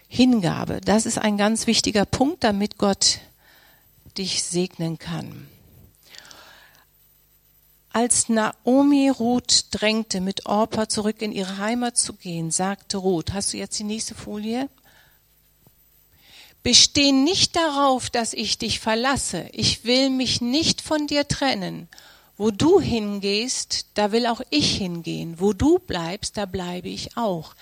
Hingabe, 0.08 0.82
das 0.82 1.06
ist 1.06 1.20
ein 1.20 1.38
ganz 1.38 1.68
wichtiger 1.68 2.06
Punkt, 2.06 2.44
damit 2.44 2.80
Gott 2.80 3.20
dich 4.18 4.44
segnen 4.44 4.98
kann. 4.98 5.48
Als 7.94 8.30
Naomi 8.30 9.10
Ruth 9.10 9.66
drängte, 9.72 10.22
mit 10.22 10.46
Orpa 10.46 10.88
zurück 10.88 11.22
in 11.22 11.34
ihre 11.34 11.58
Heimat 11.58 11.98
zu 11.98 12.14
gehen, 12.14 12.50
sagte 12.50 12.98
Ruth, 12.98 13.34
hast 13.34 13.52
du 13.52 13.58
jetzt 13.58 13.78
die 13.80 13.84
nächste 13.84 14.16
Folie? 14.16 14.70
Besteh 16.64 17.12
nicht 17.12 17.56
darauf, 17.56 18.10
dass 18.10 18.34
ich 18.34 18.58
dich 18.58 18.80
verlasse. 18.80 19.46
Ich 19.52 19.84
will 19.84 20.10
mich 20.10 20.40
nicht 20.40 20.82
von 20.82 21.08
dir 21.08 21.28
trennen. 21.28 21.90
Wo 22.38 22.50
du 22.50 22.80
hingehst, 22.80 23.88
da 23.96 24.12
will 24.12 24.26
auch 24.26 24.42
ich 24.52 24.78
hingehen. 24.78 25.40
Wo 25.40 25.52
du 25.52 25.80
bleibst, 25.80 26.38
da 26.38 26.46
bleibe 26.46 26.88
ich 26.88 27.18
auch. 27.18 27.56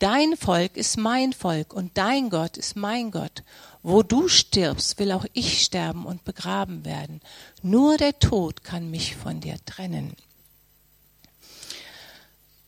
Dein 0.00 0.34
Volk 0.34 0.78
ist 0.78 0.96
mein 0.96 1.34
Volk 1.34 1.74
und 1.74 1.98
dein 1.98 2.30
Gott 2.30 2.56
ist 2.56 2.74
mein 2.74 3.10
Gott. 3.10 3.44
Wo 3.82 4.02
du 4.02 4.28
stirbst, 4.28 4.98
will 4.98 5.12
auch 5.12 5.26
ich 5.34 5.62
sterben 5.62 6.06
und 6.06 6.24
begraben 6.24 6.86
werden. 6.86 7.20
Nur 7.62 7.98
der 7.98 8.18
Tod 8.18 8.64
kann 8.64 8.90
mich 8.90 9.14
von 9.14 9.40
dir 9.40 9.56
trennen. 9.66 10.16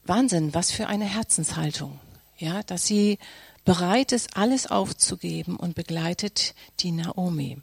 Wahnsinn, 0.04 0.52
was 0.52 0.72
für 0.72 0.88
eine 0.88 1.06
Herzenshaltung. 1.06 1.98
Ja, 2.36 2.62
dass 2.64 2.84
sie 2.84 3.18
bereit 3.64 4.12
ist, 4.12 4.36
alles 4.36 4.66
aufzugeben 4.66 5.56
und 5.56 5.74
begleitet 5.74 6.54
die 6.80 6.92
Naomi. 6.92 7.58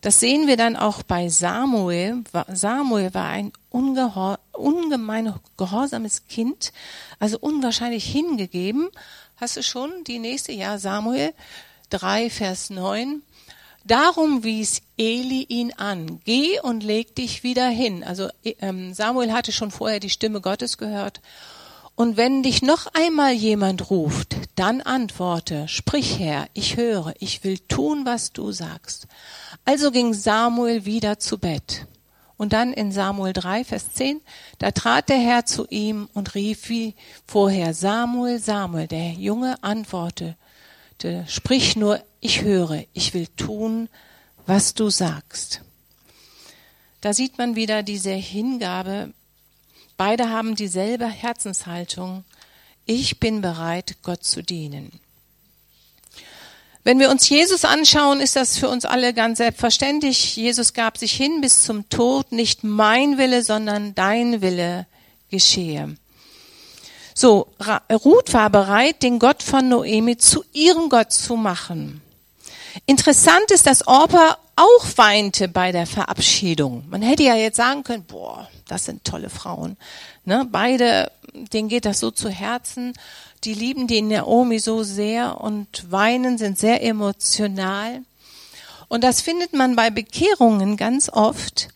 Das 0.00 0.20
sehen 0.20 0.46
wir 0.46 0.56
dann 0.56 0.76
auch 0.76 1.02
bei 1.02 1.28
Samuel. 1.28 2.24
Samuel 2.48 3.14
war 3.14 3.28
ein 3.28 3.52
ungemein 3.70 5.34
gehorsames 5.56 6.26
Kind, 6.26 6.72
also 7.18 7.38
unwahrscheinlich 7.38 8.04
hingegeben. 8.04 8.88
Hast 9.36 9.56
du 9.56 9.62
schon 9.62 10.04
die 10.04 10.18
nächste? 10.18 10.52
Ja, 10.52 10.78
Samuel 10.78 11.32
3, 11.90 12.30
Vers 12.30 12.70
9. 12.70 13.22
Darum 13.84 14.44
wies 14.44 14.80
Eli 14.96 15.44
ihn 15.48 15.72
an, 15.72 16.20
geh 16.24 16.60
und 16.60 16.84
leg 16.84 17.16
dich 17.16 17.42
wieder 17.42 17.66
hin. 17.68 18.04
Also 18.04 18.28
ähm, 18.44 18.94
Samuel 18.94 19.32
hatte 19.32 19.50
schon 19.50 19.72
vorher 19.72 19.98
die 19.98 20.10
Stimme 20.10 20.40
Gottes 20.40 20.78
gehört. 20.78 21.20
Und 22.02 22.16
wenn 22.16 22.42
dich 22.42 22.62
noch 22.62 22.88
einmal 22.94 23.32
jemand 23.32 23.88
ruft, 23.88 24.34
dann 24.56 24.80
antworte, 24.80 25.68
sprich 25.68 26.18
Herr, 26.18 26.48
ich 26.52 26.76
höre, 26.76 27.14
ich 27.20 27.44
will 27.44 27.60
tun, 27.60 28.04
was 28.04 28.32
du 28.32 28.50
sagst. 28.50 29.06
Also 29.64 29.92
ging 29.92 30.12
Samuel 30.12 30.84
wieder 30.84 31.20
zu 31.20 31.38
Bett. 31.38 31.86
Und 32.36 32.54
dann 32.54 32.72
in 32.72 32.90
Samuel 32.90 33.32
3, 33.32 33.62
Vers 33.62 33.92
10, 33.92 34.20
da 34.58 34.72
trat 34.72 35.10
der 35.10 35.18
Herr 35.18 35.46
zu 35.46 35.68
ihm 35.68 36.08
und 36.12 36.34
rief 36.34 36.68
wie 36.68 36.96
vorher, 37.24 37.72
Samuel, 37.72 38.40
Samuel. 38.40 38.88
Der 38.88 39.12
Junge 39.12 39.62
antwortete, 39.62 40.34
sprich 41.28 41.76
nur, 41.76 42.02
ich 42.18 42.42
höre, 42.42 42.82
ich 42.94 43.14
will 43.14 43.28
tun, 43.28 43.88
was 44.44 44.74
du 44.74 44.90
sagst. 44.90 45.62
Da 47.00 47.12
sieht 47.12 47.38
man 47.38 47.54
wieder 47.54 47.84
diese 47.84 48.10
Hingabe. 48.10 49.12
Beide 50.04 50.30
haben 50.30 50.56
dieselbe 50.56 51.06
Herzenshaltung. 51.06 52.24
Ich 52.86 53.20
bin 53.20 53.40
bereit, 53.40 53.98
Gott 54.02 54.24
zu 54.24 54.42
dienen. 54.42 54.98
Wenn 56.82 56.98
wir 56.98 57.08
uns 57.08 57.28
Jesus 57.28 57.64
anschauen, 57.64 58.18
ist 58.18 58.34
das 58.34 58.58
für 58.58 58.68
uns 58.68 58.84
alle 58.84 59.14
ganz 59.14 59.38
selbstverständlich. 59.38 60.34
Jesus 60.34 60.72
gab 60.72 60.98
sich 60.98 61.12
hin 61.12 61.40
bis 61.40 61.62
zum 61.62 61.88
Tod, 61.88 62.32
nicht 62.32 62.64
mein 62.64 63.16
Wille, 63.16 63.44
sondern 63.44 63.94
dein 63.94 64.42
Wille 64.42 64.88
geschehe. 65.30 65.94
So, 67.14 67.46
Ruth 67.88 68.34
war 68.34 68.50
bereit, 68.50 69.04
den 69.04 69.20
Gott 69.20 69.40
von 69.44 69.68
Noemi 69.68 70.16
zu 70.16 70.44
ihrem 70.52 70.88
Gott 70.88 71.12
zu 71.12 71.36
machen. 71.36 72.02
Interessant 72.86 73.52
ist, 73.52 73.68
dass 73.68 73.86
Orpa 73.86 74.36
auch 74.56 74.84
weinte 74.96 75.46
bei 75.46 75.70
der 75.70 75.86
Verabschiedung. 75.86 76.86
Man 76.90 77.02
hätte 77.02 77.22
ja 77.22 77.36
jetzt 77.36 77.56
sagen 77.56 77.84
können, 77.84 78.04
boah, 78.04 78.48
das 78.72 78.84
sind 78.86 79.04
tolle 79.04 79.30
Frauen. 79.30 79.76
Ne? 80.24 80.48
Beide, 80.50 81.12
denen 81.32 81.68
geht 81.68 81.84
das 81.84 82.00
so 82.00 82.10
zu 82.10 82.28
Herzen 82.28 82.94
die 83.44 83.54
lieben 83.54 83.86
die 83.86 84.02
Naomi 84.02 84.58
so 84.58 84.82
sehr 84.82 85.40
und 85.40 85.90
weinen, 85.90 86.38
sind 86.38 86.58
sehr 86.58 86.82
emotional. 86.82 88.02
Und 88.88 89.02
das 89.02 89.20
findet 89.20 89.52
man 89.52 89.74
bei 89.74 89.90
Bekehrungen 89.90 90.76
ganz 90.76 91.08
oft, 91.08 91.68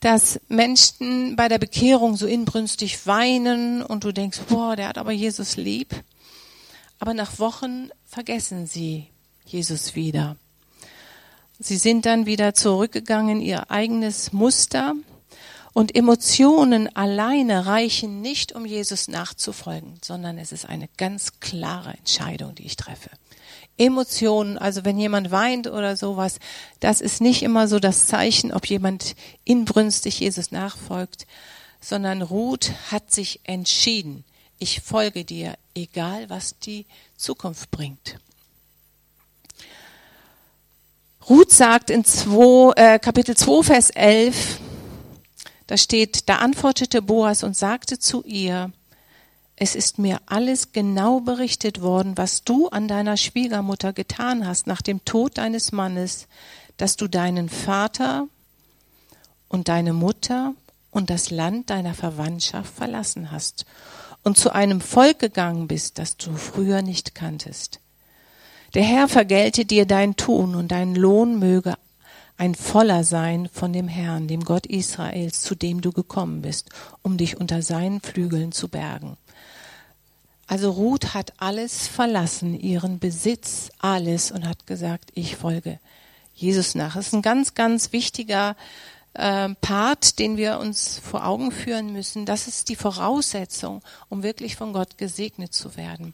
dass 0.00 0.40
Menschen 0.48 1.34
bei 1.36 1.48
der 1.48 1.58
Bekehrung 1.58 2.16
so 2.16 2.26
inbrünstig 2.26 3.06
weinen 3.06 3.82
und 3.82 4.04
du 4.04 4.12
denkst, 4.12 4.40
boah, 4.48 4.76
der 4.76 4.88
hat 4.88 4.98
aber 4.98 5.12
Jesus 5.12 5.56
lieb. 5.56 5.94
Aber 7.00 7.14
nach 7.14 7.38
Wochen 7.38 7.88
vergessen 8.06 8.66
sie 8.66 9.08
Jesus 9.46 9.94
wieder. 9.94 10.36
Sie 11.58 11.76
sind 11.76 12.06
dann 12.06 12.26
wieder 12.26 12.54
zurückgegangen 12.54 13.38
in 13.38 13.42
ihr 13.42 13.70
eigenes 13.70 14.32
Muster 14.32 14.94
und 15.74 15.94
Emotionen 15.94 16.88
alleine 16.96 17.66
reichen 17.66 18.22
nicht, 18.22 18.52
um 18.52 18.64
Jesus 18.64 19.08
nachzufolgen, 19.08 19.98
sondern 20.02 20.38
es 20.38 20.52
ist 20.52 20.66
eine 20.66 20.88
ganz 20.96 21.40
klare 21.40 21.90
Entscheidung, 21.90 22.54
die 22.54 22.64
ich 22.64 22.76
treffe. 22.76 23.10
Emotionen, 23.76 24.56
also 24.56 24.84
wenn 24.84 24.98
jemand 24.98 25.32
weint 25.32 25.66
oder 25.66 25.96
sowas, 25.96 26.38
das 26.78 27.00
ist 27.00 27.20
nicht 27.20 27.42
immer 27.42 27.66
so 27.66 27.80
das 27.80 28.06
Zeichen, 28.06 28.52
ob 28.52 28.66
jemand 28.66 29.16
inbrünstig 29.44 30.20
Jesus 30.20 30.52
nachfolgt, 30.52 31.26
sondern 31.80 32.22
Ruth 32.22 32.70
hat 32.92 33.10
sich 33.10 33.40
entschieden, 33.42 34.24
ich 34.60 34.80
folge 34.80 35.24
dir, 35.24 35.56
egal 35.74 36.30
was 36.30 36.56
die 36.60 36.86
Zukunft 37.16 37.72
bringt. 37.72 38.20
Ruth 41.28 41.50
sagt 41.50 41.90
in 41.90 42.04
zwei, 42.04 42.72
äh, 42.76 42.98
Kapitel 43.00 43.36
2, 43.36 43.62
Vers 43.64 43.90
11, 43.90 44.60
da 45.66 45.76
steht, 45.76 46.28
da 46.28 46.36
antwortete 46.36 47.02
Boas 47.02 47.42
und 47.42 47.56
sagte 47.56 47.98
zu 47.98 48.22
ihr, 48.24 48.72
es 49.56 49.74
ist 49.76 49.98
mir 49.98 50.20
alles 50.26 50.72
genau 50.72 51.20
berichtet 51.20 51.80
worden, 51.80 52.16
was 52.16 52.42
du 52.42 52.68
an 52.68 52.88
deiner 52.88 53.16
Schwiegermutter 53.16 53.92
getan 53.92 54.46
hast 54.46 54.66
nach 54.66 54.82
dem 54.82 55.04
Tod 55.04 55.38
deines 55.38 55.70
Mannes, 55.70 56.26
dass 56.76 56.96
du 56.96 57.06
deinen 57.06 57.48
Vater 57.48 58.26
und 59.48 59.68
deine 59.68 59.92
Mutter 59.92 60.54
und 60.90 61.10
das 61.10 61.30
Land 61.30 61.70
deiner 61.70 61.94
Verwandtschaft 61.94 62.74
verlassen 62.74 63.30
hast 63.30 63.64
und 64.24 64.36
zu 64.36 64.52
einem 64.52 64.80
Volk 64.80 65.20
gegangen 65.20 65.68
bist, 65.68 65.98
das 65.98 66.16
du 66.16 66.34
früher 66.34 66.82
nicht 66.82 67.14
kanntest. 67.14 67.78
Der 68.74 68.82
Herr 68.82 69.06
vergelte 69.06 69.64
dir 69.64 69.86
dein 69.86 70.16
Tun 70.16 70.56
und 70.56 70.72
dein 70.72 70.96
Lohn 70.96 71.38
möge 71.38 71.74
ein 72.36 72.54
voller 72.54 73.04
sein 73.04 73.48
von 73.52 73.72
dem 73.72 73.88
Herrn, 73.88 74.28
dem 74.28 74.44
Gott 74.44 74.66
Israels, 74.66 75.40
zu 75.40 75.54
dem 75.54 75.80
du 75.80 75.92
gekommen 75.92 76.42
bist, 76.42 76.70
um 77.02 77.16
dich 77.16 77.38
unter 77.38 77.62
seinen 77.62 78.00
Flügeln 78.00 78.52
zu 78.52 78.68
bergen. 78.68 79.16
Also 80.46 80.70
Ruth 80.70 81.14
hat 81.14 81.32
alles 81.38 81.88
verlassen, 81.88 82.58
ihren 82.58 82.98
Besitz, 82.98 83.70
alles 83.78 84.30
und 84.30 84.46
hat 84.46 84.66
gesagt, 84.66 85.10
ich 85.14 85.36
folge 85.36 85.78
Jesus 86.34 86.74
nach. 86.74 86.96
Das 86.96 87.08
ist 87.08 87.14
ein 87.14 87.22
ganz, 87.22 87.54
ganz 87.54 87.92
wichtiger 87.92 88.56
äh, 89.14 89.48
Part, 89.60 90.18
den 90.18 90.36
wir 90.36 90.58
uns 90.58 90.98
vor 90.98 91.24
Augen 91.24 91.50
führen 91.50 91.92
müssen. 91.92 92.26
Das 92.26 92.46
ist 92.46 92.68
die 92.68 92.76
Voraussetzung, 92.76 93.80
um 94.08 94.22
wirklich 94.22 94.56
von 94.56 94.72
Gott 94.72 94.98
gesegnet 94.98 95.54
zu 95.54 95.76
werden. 95.76 96.12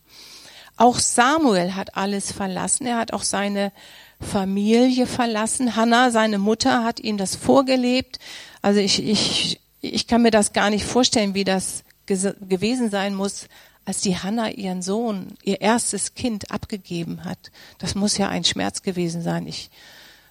Auch 0.76 0.98
Samuel 0.98 1.74
hat 1.74 1.96
alles 1.96 2.30
verlassen. 2.32 2.86
Er 2.86 2.98
hat 2.98 3.12
auch 3.12 3.24
seine 3.24 3.72
Familie 4.20 5.06
verlassen. 5.06 5.76
Hannah, 5.76 6.10
seine 6.10 6.38
Mutter, 6.38 6.84
hat 6.84 7.00
ihm 7.00 7.16
das 7.16 7.36
vorgelebt. 7.36 8.18
Also 8.62 8.80
ich, 8.80 9.02
ich, 9.02 9.60
ich 9.80 10.06
kann 10.06 10.22
mir 10.22 10.30
das 10.30 10.52
gar 10.52 10.70
nicht 10.70 10.84
vorstellen, 10.84 11.34
wie 11.34 11.44
das 11.44 11.84
gewesen 12.06 12.90
sein 12.90 13.14
muss, 13.14 13.46
als 13.84 14.00
die 14.00 14.18
Hannah 14.18 14.50
ihren 14.50 14.82
Sohn, 14.82 15.28
ihr 15.42 15.60
erstes 15.60 16.14
Kind 16.14 16.50
abgegeben 16.50 17.24
hat. 17.24 17.50
Das 17.78 17.94
muss 17.94 18.18
ja 18.18 18.28
ein 18.28 18.44
Schmerz 18.44 18.82
gewesen 18.82 19.22
sein. 19.22 19.46
Ich 19.46 19.70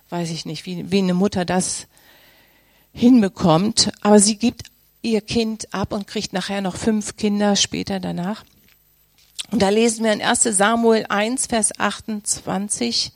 weiß 0.10 0.30
ich 0.32 0.46
nicht, 0.46 0.66
wie, 0.66 0.92
wie 0.92 1.00
eine 1.00 1.14
Mutter 1.14 1.46
das 1.46 1.88
hinbekommt. 2.94 3.92
Aber 4.02 4.20
sie 4.20 4.38
gibt 4.38 4.68
ihr 5.02 5.22
Kind 5.22 5.74
ab 5.74 5.94
und 5.94 6.08
kriegt 6.08 6.34
nachher 6.34 6.62
noch 6.62 6.76
fünf 6.76 7.16
Kinder 7.16 7.56
später 7.56 8.00
danach. 8.00 8.44
Und 9.52 9.62
da 9.62 9.70
lesen 9.70 10.04
wir 10.04 10.14
in 10.14 10.22
1 10.22 10.44
Samuel 10.44 11.06
1, 11.10 11.48
Vers 11.48 11.80
28, 11.80 13.12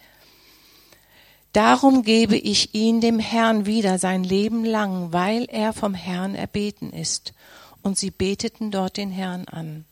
Darum 1.53 2.01
gebe 2.01 2.35
ich 2.35 2.73
ihn 2.73 2.99
dem 2.99 3.19
Herrn 3.19 3.67
wieder 3.67 3.99
sein 3.99 4.23
Leben 4.23 4.65
lang, 4.65 5.13
weil 5.13 5.45
er 5.45 5.71
vom 5.71 5.93
Herrn 5.93 6.33
erbeten 6.33 6.91
ist. 6.91 7.33
Und 7.83 7.97
sie 7.97 8.09
beteten 8.09 8.71
dort 8.71 8.97
den 8.97 9.11
Herrn 9.11 9.47
an. 9.47 9.85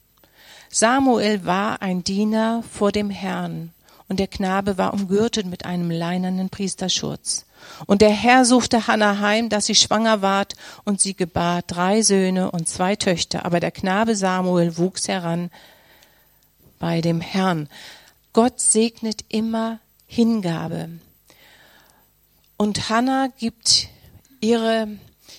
Samuel 0.70 1.46
war 1.46 1.82
ein 1.82 2.04
Diener 2.04 2.64
vor 2.72 2.92
dem 2.92 3.10
Herrn, 3.10 3.74
und 4.08 4.20
der 4.20 4.28
Knabe 4.28 4.78
war 4.78 4.94
umgürtet 4.94 5.46
mit 5.46 5.66
einem 5.66 5.92
leinernen 5.92 6.50
Priesterschutz. 6.50 7.46
Und 7.86 8.02
der 8.02 8.10
Herr 8.10 8.44
suchte 8.44 8.88
Hannah 8.88 9.20
heim, 9.20 9.50
dass 9.50 9.68
sie 9.68 9.76
schwanger 9.76 10.22
ward, 10.22 10.56
und 10.84 11.00
sie 11.00 11.14
gebar 11.14 11.62
drei 11.68 12.02
Söhne 12.02 12.52
und 12.52 12.68
zwei 12.68 12.96
Töchter. 12.96 13.46
Aber 13.46 13.60
der 13.60 13.72
Knabe 13.72 14.16
Samuel 14.16 14.78
wuchs 14.78 15.08
heran 15.08 15.52
bei 16.80 17.02
dem 17.02 17.22
Herrn. 17.22 17.70
Gott 18.34 18.60
segnet 18.60 19.26
immer 19.30 19.80
Hingabe. 20.08 20.90
Und 22.62 22.90
Hannah 22.92 23.30
gibt 23.40 23.88
ihre, 24.40 24.88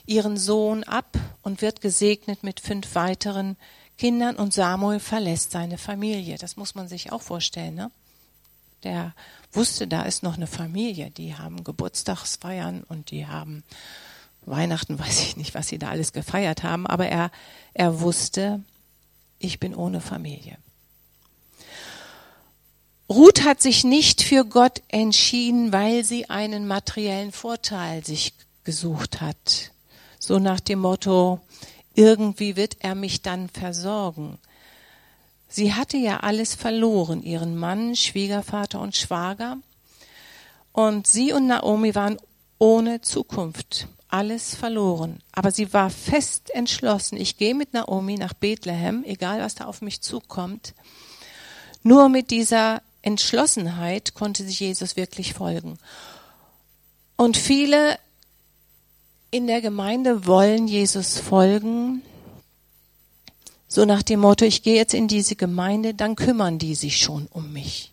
ihren 0.07 0.37
Sohn 0.37 0.83
ab 0.83 1.17
und 1.43 1.63
wird 1.63 1.81
gesegnet 1.81 2.43
mit 2.43 2.59
fünf 2.59 2.97
weiteren 2.97 3.57
Kindern 3.97 4.35
und 4.35 4.53
Samuel 4.53 4.99
verlässt 4.99 5.53
seine 5.53 5.79
Familie. 5.79 6.37
Das 6.37 6.57
muss 6.57 6.75
man 6.75 6.89
sich 6.89 7.13
auch 7.13 7.23
vorstellen. 7.23 7.77
Ne? 7.77 7.93
Der 8.83 9.15
wusste, 9.53 9.87
da 9.87 10.03
ist 10.03 10.25
noch 10.25 10.35
eine 10.35 10.49
Familie, 10.49 11.13
die 11.13 11.37
haben 11.37 11.63
Geburtstagsfeiern 11.63 12.83
und 12.83 13.13
die 13.13 13.29
haben 13.29 13.63
Weihnachten, 14.45 14.99
weiß 14.99 15.21
ich 15.21 15.37
nicht, 15.37 15.55
was 15.55 15.69
sie 15.69 15.79
da 15.79 15.91
alles 15.91 16.13
gefeiert 16.13 16.65
haben, 16.65 16.89
aber 16.89 17.07
er, 17.07 17.31
er 17.73 18.01
wusste, 18.01 18.65
ich 19.39 19.61
bin 19.61 19.77
ohne 19.77 20.01
Familie. 20.01 20.59
Ruth 23.09 23.45
hat 23.45 23.61
sich 23.61 23.85
nicht 23.85 24.23
für 24.23 24.45
Gott 24.45 24.83
entschieden, 24.89 25.73
weil 25.73 26.05
sie 26.05 26.31
einen 26.31 26.67
materiellen 26.67 27.33
Vorteil 27.33 28.05
sich 28.05 28.33
gesucht 28.65 29.21
hat. 29.21 29.73
So 30.19 30.39
nach 30.39 30.61
dem 30.61 30.79
Motto, 30.79 31.41
irgendwie 31.95 32.57
wird 32.57 32.77
er 32.81 32.95
mich 32.95 33.23
dann 33.23 33.49
versorgen. 33.49 34.39
Sie 35.49 35.75
hatte 35.75 35.99
ja 35.99 36.21
alles 36.21 36.55
verloren, 36.55 37.23
ihren 37.23 37.59
Mann, 37.59 37.95
Schwiegervater 37.95 38.81
und 38.81 38.97
Schwager. 38.97 39.59
Und 40.73 41.07
sie 41.07 41.33
und 41.33 41.49
Naomi 41.49 41.95
waren 41.95 42.17
ohne 42.59 43.03
Zukunft, 43.03 43.89
alles 44.09 44.55
verloren. 44.55 45.21
Aber 45.33 45.51
sie 45.51 45.75
war 45.75 45.91
fest 45.91 46.55
entschlossen, 46.55 47.19
ich 47.19 47.37
gehe 47.37 47.55
mit 47.55 47.75
Naomi 47.75 48.17
nach 48.17 48.33
Bethlehem, 48.33 49.05
egal 49.05 49.41
was 49.41 49.55
da 49.55 49.67
auf 49.67 49.83
mich 49.83 50.01
zukommt. 50.01 50.73
Nur 51.83 52.09
mit 52.09 52.31
dieser 52.31 52.81
Entschlossenheit 53.03 54.15
konnte 54.15 54.45
sich 54.45 54.61
Jesus 54.61 54.97
wirklich 54.97 55.35
folgen. 55.35 55.79
Und 57.17 57.37
viele 57.37 57.99
in 59.31 59.47
der 59.47 59.61
Gemeinde 59.61 60.27
wollen 60.27 60.69
Jesus 60.69 61.19
folgen, 61.19 62.03
so 63.67 63.87
nach 63.87 64.03
dem 64.03 64.21
Motto, 64.21 64.45
ich 64.45 64.63
gehe 64.63 64.77
jetzt 64.77 64.93
in 64.93 65.09
diese 65.09 65.35
Gemeinde, 65.35 65.95
dann 65.95 66.15
kümmern 66.15 66.59
die 66.59 66.75
sich 66.75 66.99
schon 66.99 67.27
um 67.29 67.53
mich. 67.55 67.93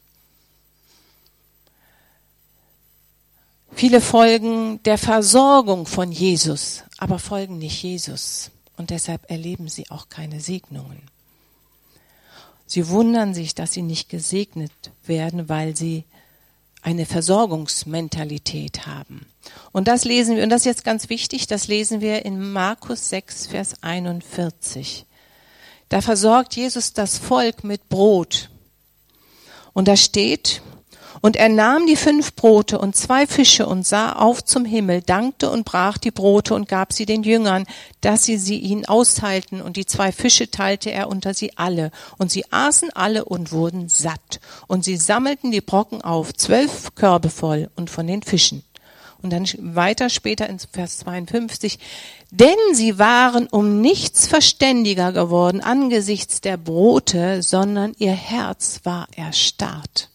Viele 3.72 4.02
folgen 4.02 4.84
der 4.84 4.98
Versorgung 4.98 5.86
von 5.86 6.12
Jesus, 6.12 6.84
aber 6.98 7.18
folgen 7.18 7.60
nicht 7.60 7.82
Jesus. 7.82 8.52
Und 8.76 8.90
deshalb 8.90 9.32
erleben 9.32 9.70
sie 9.70 9.90
auch 9.90 10.10
keine 10.10 10.42
Segnungen. 10.42 11.02
Sie 12.70 12.88
wundern 12.88 13.34
sich, 13.34 13.56
dass 13.56 13.72
sie 13.72 13.82
nicht 13.82 14.10
gesegnet 14.10 14.72
werden, 15.04 15.50
weil 15.50 15.76
sie 15.76 16.04
eine 16.84 17.08
Versorgungsmentalität 17.08 18.86
haben. 18.86 19.26
Und 19.72 19.88
das 19.88 20.06
lesen 20.06 20.36
wir, 20.36 20.44
und 20.44 20.52
das 20.52 20.62
ist 20.62 20.66
jetzt 20.66 20.84
ganz 20.84 21.10
wichtig, 21.10 21.48
das 21.48 21.68
lesen 21.68 22.00
wir 22.00 22.26
in 22.26 22.52
Markus 22.54 23.10
6, 23.10 23.48
Vers 23.48 23.82
41. 23.82 25.08
Da 25.90 26.02
versorgt 26.02 26.56
Jesus 26.56 26.94
das 26.94 27.18
Volk 27.18 27.64
mit 27.64 27.90
Brot. 27.90 28.52
Und 29.74 29.88
da 29.88 29.98
steht, 29.98 30.62
und 31.22 31.36
er 31.36 31.50
nahm 31.50 31.86
die 31.86 31.96
fünf 31.96 32.36
Brote 32.36 32.80
und 32.80 32.96
zwei 32.96 33.28
Fische 33.28 33.66
und 33.66 33.86
sah 33.86 34.14
auf 34.14 34.44
zum 34.44 34.66
Himmel, 34.66 35.02
dankte 35.02 35.50
und 35.50 35.66
brach 35.66 35.98
die 35.98 36.12
Brote 36.12 36.54
und 36.54 36.68
gab 36.68 36.94
sie 36.94 37.06
den 37.06 37.24
Jüngern, 37.24 37.66
dass 38.02 38.24
sie 38.24 38.38
sie 38.38 38.58
ihnen 38.58 38.86
austeilten. 38.86 39.62
Und 39.62 39.76
die 39.78 39.86
zwei 39.86 40.12
Fische 40.12 40.50
teilte 40.50 40.92
er 40.92 41.10
unter 41.10 41.34
sie 41.34 41.58
alle. 41.58 41.92
Und 42.18 42.32
sie 42.32 42.46
aßen 42.52 42.92
alle 42.94 43.26
und 43.26 43.52
wurden 43.52 43.90
satt. 43.90 44.40
Und 44.68 44.86
sie 44.86 44.96
sammelten 44.96 45.52
die 45.52 45.62
Brocken 45.62 46.02
auf, 46.02 46.34
zwölf 46.34 46.96
Körbe 46.96 47.30
voll 47.30 47.70
und 47.76 47.90
von 47.90 48.08
den 48.08 48.24
Fischen. 48.24 48.64
Und 49.22 49.34
dann 49.34 49.46
weiter 49.58 50.10
später 50.10 50.48
in 50.48 50.60
Vers 50.60 51.00
52, 51.00 51.78
denn 52.32 52.56
sie 52.72 52.98
waren 52.98 53.48
um 53.48 53.82
nichts 53.82 54.28
verständiger 54.28 55.12
geworden 55.12 55.60
angesichts 55.60 56.40
der 56.40 56.56
Brote, 56.56 57.44
sondern 57.44 57.94
ihr 57.98 58.14
Herz 58.14 58.80
war 58.86 59.08
erstarrt. 59.18 60.10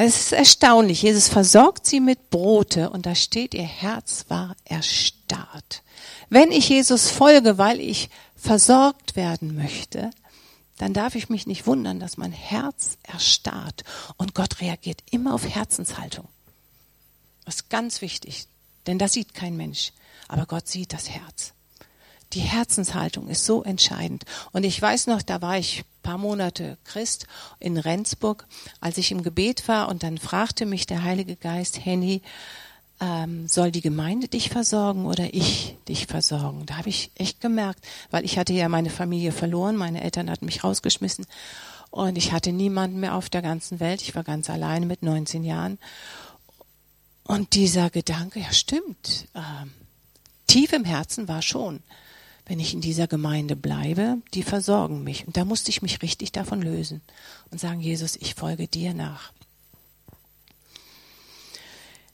Also 0.00 0.16
es 0.16 0.20
ist 0.22 0.32
erstaunlich. 0.32 1.02
Jesus 1.02 1.28
versorgt 1.28 1.84
sie 1.84 2.00
mit 2.00 2.30
Brote 2.30 2.88
und 2.88 3.04
da 3.04 3.14
steht, 3.14 3.52
ihr 3.52 3.64
Herz 3.64 4.24
war 4.28 4.56
erstarrt. 4.64 5.82
Wenn 6.30 6.52
ich 6.52 6.70
Jesus 6.70 7.10
folge, 7.10 7.58
weil 7.58 7.80
ich 7.80 8.08
versorgt 8.34 9.14
werden 9.14 9.54
möchte, 9.54 10.10
dann 10.78 10.94
darf 10.94 11.16
ich 11.16 11.28
mich 11.28 11.46
nicht 11.46 11.66
wundern, 11.66 12.00
dass 12.00 12.16
mein 12.16 12.32
Herz 12.32 12.96
erstarrt. 13.02 13.84
Und 14.16 14.34
Gott 14.34 14.62
reagiert 14.62 15.02
immer 15.10 15.34
auf 15.34 15.46
Herzenshaltung. 15.46 16.28
Das 17.44 17.56
ist 17.56 17.68
ganz 17.68 18.00
wichtig, 18.00 18.46
denn 18.86 18.98
das 18.98 19.12
sieht 19.12 19.34
kein 19.34 19.54
Mensch. 19.54 19.92
Aber 20.28 20.46
Gott 20.46 20.66
sieht 20.66 20.94
das 20.94 21.10
Herz. 21.10 21.52
Die 22.32 22.40
Herzenshaltung 22.40 23.28
ist 23.28 23.44
so 23.44 23.62
entscheidend. 23.62 24.24
Und 24.52 24.64
ich 24.64 24.80
weiß 24.80 25.08
noch, 25.08 25.22
da 25.22 25.42
war 25.42 25.58
ich 25.58 25.84
paar 26.02 26.18
Monate 26.18 26.78
Christ 26.84 27.26
in 27.58 27.76
Rendsburg, 27.76 28.46
als 28.80 28.98
ich 28.98 29.10
im 29.10 29.22
Gebet 29.22 29.68
war 29.68 29.88
und 29.88 30.02
dann 30.02 30.18
fragte 30.18 30.66
mich 30.66 30.86
der 30.86 31.02
Heilige 31.02 31.36
Geist, 31.36 31.84
Henny, 31.84 32.22
ähm, 33.00 33.48
soll 33.48 33.70
die 33.70 33.80
Gemeinde 33.80 34.28
dich 34.28 34.50
versorgen 34.50 35.06
oder 35.06 35.32
ich 35.32 35.76
dich 35.88 36.06
versorgen? 36.06 36.66
Da 36.66 36.76
habe 36.76 36.88
ich 36.88 37.10
echt 37.14 37.40
gemerkt, 37.40 37.86
weil 38.10 38.24
ich 38.24 38.38
hatte 38.38 38.52
ja 38.52 38.68
meine 38.68 38.90
Familie 38.90 39.32
verloren, 39.32 39.76
meine 39.76 40.02
Eltern 40.02 40.30
hatten 40.30 40.44
mich 40.44 40.64
rausgeschmissen 40.64 41.26
und 41.90 42.16
ich 42.16 42.32
hatte 42.32 42.52
niemanden 42.52 43.00
mehr 43.00 43.14
auf 43.14 43.30
der 43.30 43.42
ganzen 43.42 43.80
Welt. 43.80 44.02
Ich 44.02 44.14
war 44.14 44.22
ganz 44.22 44.50
alleine 44.50 44.86
mit 44.86 45.02
19 45.02 45.44
Jahren. 45.44 45.78
Und 47.24 47.54
dieser 47.54 47.90
Gedanke, 47.90 48.40
ja 48.40 48.52
stimmt, 48.52 49.28
ähm, 49.34 49.72
tief 50.46 50.72
im 50.72 50.84
Herzen 50.84 51.28
war 51.28 51.42
schon, 51.42 51.80
wenn 52.50 52.58
ich 52.58 52.74
in 52.74 52.80
dieser 52.80 53.06
Gemeinde 53.06 53.54
bleibe, 53.54 54.16
die 54.34 54.42
versorgen 54.42 55.04
mich. 55.04 55.24
Und 55.24 55.36
da 55.36 55.44
musste 55.44 55.70
ich 55.70 55.82
mich 55.82 56.02
richtig 56.02 56.32
davon 56.32 56.60
lösen 56.60 57.00
und 57.52 57.60
sagen, 57.60 57.78
Jesus, 57.78 58.16
ich 58.16 58.34
folge 58.34 58.66
dir 58.66 58.92
nach. 58.92 59.30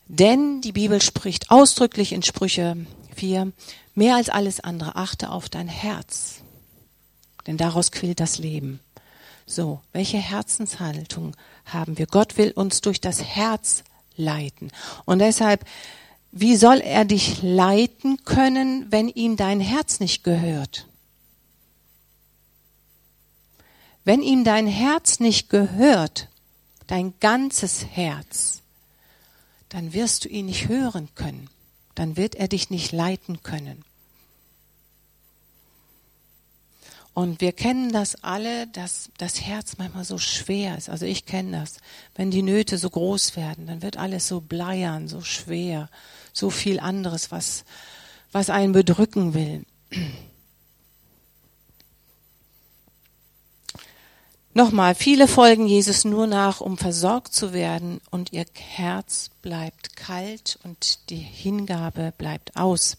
Denn 0.09 0.61
die 0.61 0.73
Bibel 0.73 1.01
spricht 1.01 1.51
ausdrücklich 1.51 2.13
in 2.13 2.23
Sprüche 2.23 2.77
4, 3.15 3.51
mehr 3.95 4.17
als 4.17 4.29
alles 4.29 4.61
andere, 4.61 4.97
achte 4.97 5.31
auf 5.31 5.49
dein 5.49 5.69
Herz, 5.69 6.43
denn 7.47 7.57
daraus 7.57 7.91
quillt 7.91 8.21
das 8.21 8.37
Leben. 8.37 8.81
So, 9.47 9.81
welche 9.95 10.19
Herzenshaltung 10.19 11.35
haben 11.65 11.97
wir? 11.97 12.07
Gott 12.07 12.37
will 12.37 12.51
uns 12.51 12.83
durch 12.83 13.01
das 13.01 13.23
Herz 13.23 13.85
leiten. 14.17 14.71
Und 15.07 15.21
deshalb 15.21 15.65
wie 16.39 16.57
soll 16.57 16.81
er 16.81 17.07
dich 17.07 17.43
leiten 17.43 18.23
können, 18.25 18.93
wenn 18.93 19.09
ihm 19.09 19.37
dein 19.37 19.59
Herz 19.59 20.01
nicht 20.01 20.23
gehört? 20.23 20.87
Wenn 24.05 24.21
ihm 24.21 24.45
dein 24.45 24.67
Herz 24.67 25.19
nicht 25.19 25.49
gehört, 25.49 26.29
dein 26.87 27.15
ganzes 27.21 27.87
Herz, 27.87 28.61
dann 29.71 29.95
wirst 29.95 30.27
du 30.27 30.29
ihn 30.29 30.47
nicht 30.47 30.69
hören 30.69 31.09
können. 31.15 31.49
Dann 31.95 32.19
wird 32.19 32.35
er 32.35 32.49
dich 32.49 32.69
nicht 32.69 32.93
leiten 32.93 33.43
können. 33.43 33.83
Und 37.15 37.41
wir 37.41 37.53
kennen 37.53 37.93
das 37.93 38.23
alle, 38.23 38.67
dass 38.67 39.09
das 39.17 39.41
Herz 39.41 39.79
manchmal 39.79 40.05
so 40.05 40.19
schwer 40.19 40.77
ist. 40.77 40.91
Also 40.91 41.07
ich 41.07 41.25
kenne 41.25 41.61
das. 41.61 41.79
Wenn 42.15 42.31
die 42.31 42.43
Nöte 42.43 42.77
so 42.77 42.91
groß 42.91 43.37
werden, 43.37 43.67
dann 43.67 43.81
wird 43.81 43.97
alles 43.97 44.29
so 44.29 44.43
bleiern, 44.43 45.09
so 45.09 45.23
schwer 45.23 45.89
so 46.37 46.51
viel 46.51 46.81
anderes, 46.81 47.33
was, 47.33 47.65
was 48.33 48.51
einen 48.51 48.73
bedrücken 48.73 49.35
will. 49.35 49.65
Nochmal, 54.53 54.95
viele 54.95 55.29
folgen 55.29 55.67
Jesus 55.67 56.05
nur 56.05 56.27
nach, 56.27 56.61
um 56.61 56.79
versorgt 56.79 57.35
zu 57.35 57.53
werden 57.53 58.01
und 58.11 58.33
ihr 58.33 58.47
Herz 58.55 59.31
bleibt 59.43 59.97
kalt 59.97 60.59
und 60.63 61.11
die 61.11 61.17
Hingabe 61.17 62.13
bleibt 62.17 62.57
aus. 62.57 62.97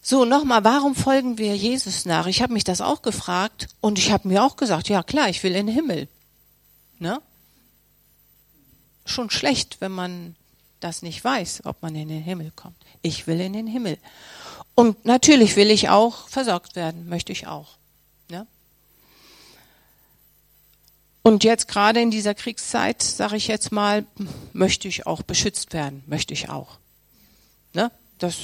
So, 0.00 0.24
nochmal, 0.24 0.64
warum 0.64 0.94
folgen 0.94 1.36
wir 1.36 1.56
Jesus 1.56 2.06
nach? 2.06 2.26
Ich 2.26 2.40
habe 2.40 2.52
mich 2.52 2.64
das 2.64 2.80
auch 2.80 3.02
gefragt 3.02 3.68
und 3.80 3.98
ich 3.98 4.12
habe 4.12 4.28
mir 4.28 4.42
auch 4.42 4.56
gesagt, 4.56 4.88
ja 4.88 5.02
klar, 5.02 5.28
ich 5.28 5.42
will 5.42 5.54
in 5.54 5.66
den 5.66 5.74
Himmel. 5.74 6.08
Ne? 6.98 7.20
Schon 9.04 9.28
schlecht, 9.28 9.80
wenn 9.80 9.92
man 9.92 10.36
das 10.80 11.02
nicht 11.02 11.22
weiß, 11.22 11.62
ob 11.64 11.82
man 11.82 11.94
in 11.94 12.08
den 12.08 12.22
Himmel 12.22 12.52
kommt. 12.54 12.76
Ich 13.02 13.26
will 13.26 13.40
in 13.40 13.52
den 13.52 13.66
Himmel. 13.66 13.98
Und 14.74 15.04
natürlich 15.04 15.56
will 15.56 15.70
ich 15.70 15.88
auch 15.88 16.28
versorgt 16.28 16.76
werden, 16.76 17.08
möchte 17.08 17.32
ich 17.32 17.46
auch. 17.46 17.76
Ja? 18.30 18.46
Und 21.22 21.44
jetzt 21.44 21.68
gerade 21.68 22.00
in 22.00 22.10
dieser 22.10 22.34
Kriegszeit, 22.34 23.02
sage 23.02 23.36
ich 23.36 23.48
jetzt 23.48 23.72
mal, 23.72 24.06
möchte 24.52 24.86
ich 24.88 25.06
auch 25.06 25.22
beschützt 25.22 25.72
werden, 25.72 26.02
möchte 26.06 26.34
ich 26.34 26.50
auch. 26.50 26.78
Ne? 27.72 27.90
Das 28.18 28.36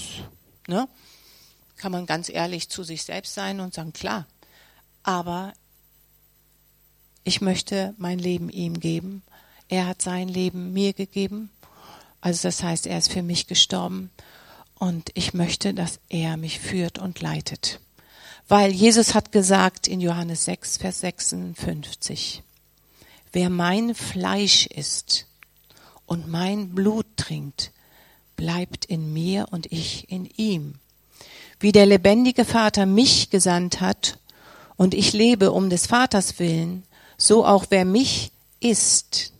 ne? 0.66 0.88
kann 1.77 1.92
man 1.92 2.07
ganz 2.07 2.29
ehrlich 2.29 2.68
zu 2.68 2.83
sich 2.83 3.03
selbst 3.03 3.35
sein 3.35 3.61
und 3.61 3.75
sagen, 3.75 3.92
klar. 3.92 4.27
Aber 5.03 5.53
ich 7.25 7.40
möchte 7.40 7.95
mein 7.99 8.18
Leben 8.18 8.49
ihm 8.51 8.81
geben. 8.81 9.23
Er 9.68 9.87
hat 9.87 10.03
sein 10.03 10.29
Leben 10.29 10.73
mir 10.73 10.92
gegeben 10.92 11.51
also 12.23 12.49
das 12.49 12.63
heißt, 12.63 12.87
er 12.87 12.97
ist 12.99 13.13
für 13.13 13.23
mich 13.23 13.49
gestorben 13.49 14.11
und 14.77 15.11
ich 15.15 15.35
möchte, 15.35 15.75
dass 15.75 15.99
er 16.09 16.37
mich 16.37 16.61
führt 16.61 16.99
und 16.99 17.21
leitet. 17.21 17.81
Weil 18.49 18.73
Jesus 18.73 19.15
hat 19.15 19.33
gesagt 19.33 19.89
in 19.89 20.01
Johannes 20.01 20.45
6, 20.45 20.79
Vers 20.79 21.01
56, 21.01 22.43
wer 23.33 23.51
mein 23.51 23.95
Fleisch 23.95 24.67
isst 24.67 25.27
und 26.07 26.29
mein 26.29 26.75
Blut 26.75 27.07
trinkt, 27.17 27.73
bleibt 28.37 28.85
in 28.85 29.13
mir 29.13 29.49
und 29.51 29.71
ich 29.73 30.09
in 30.11 30.27
ihm. 30.37 30.75
Wie 31.59 31.73
der 31.73 31.87
lebendige 31.87 32.45
Vater 32.45 32.87
mich 32.87 33.31
gesandt 33.31 33.81
hat 33.81 34.19
und 34.77 34.95
ich 34.95 35.13
lebe 35.13 35.51
um 35.51 35.71
des 35.71 35.87
Vaters 35.87 36.39
willen, 36.39 36.85
so 37.17 37.45
auch 37.45 37.67
wer 37.71 37.85
mich 37.85 38.31
isst, 38.61 39.33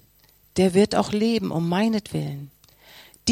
der 0.57 0.75
wird 0.75 0.95
auch 0.97 1.13
leben 1.13 1.51
um 1.51 1.69
meinetwillen. 1.69 2.52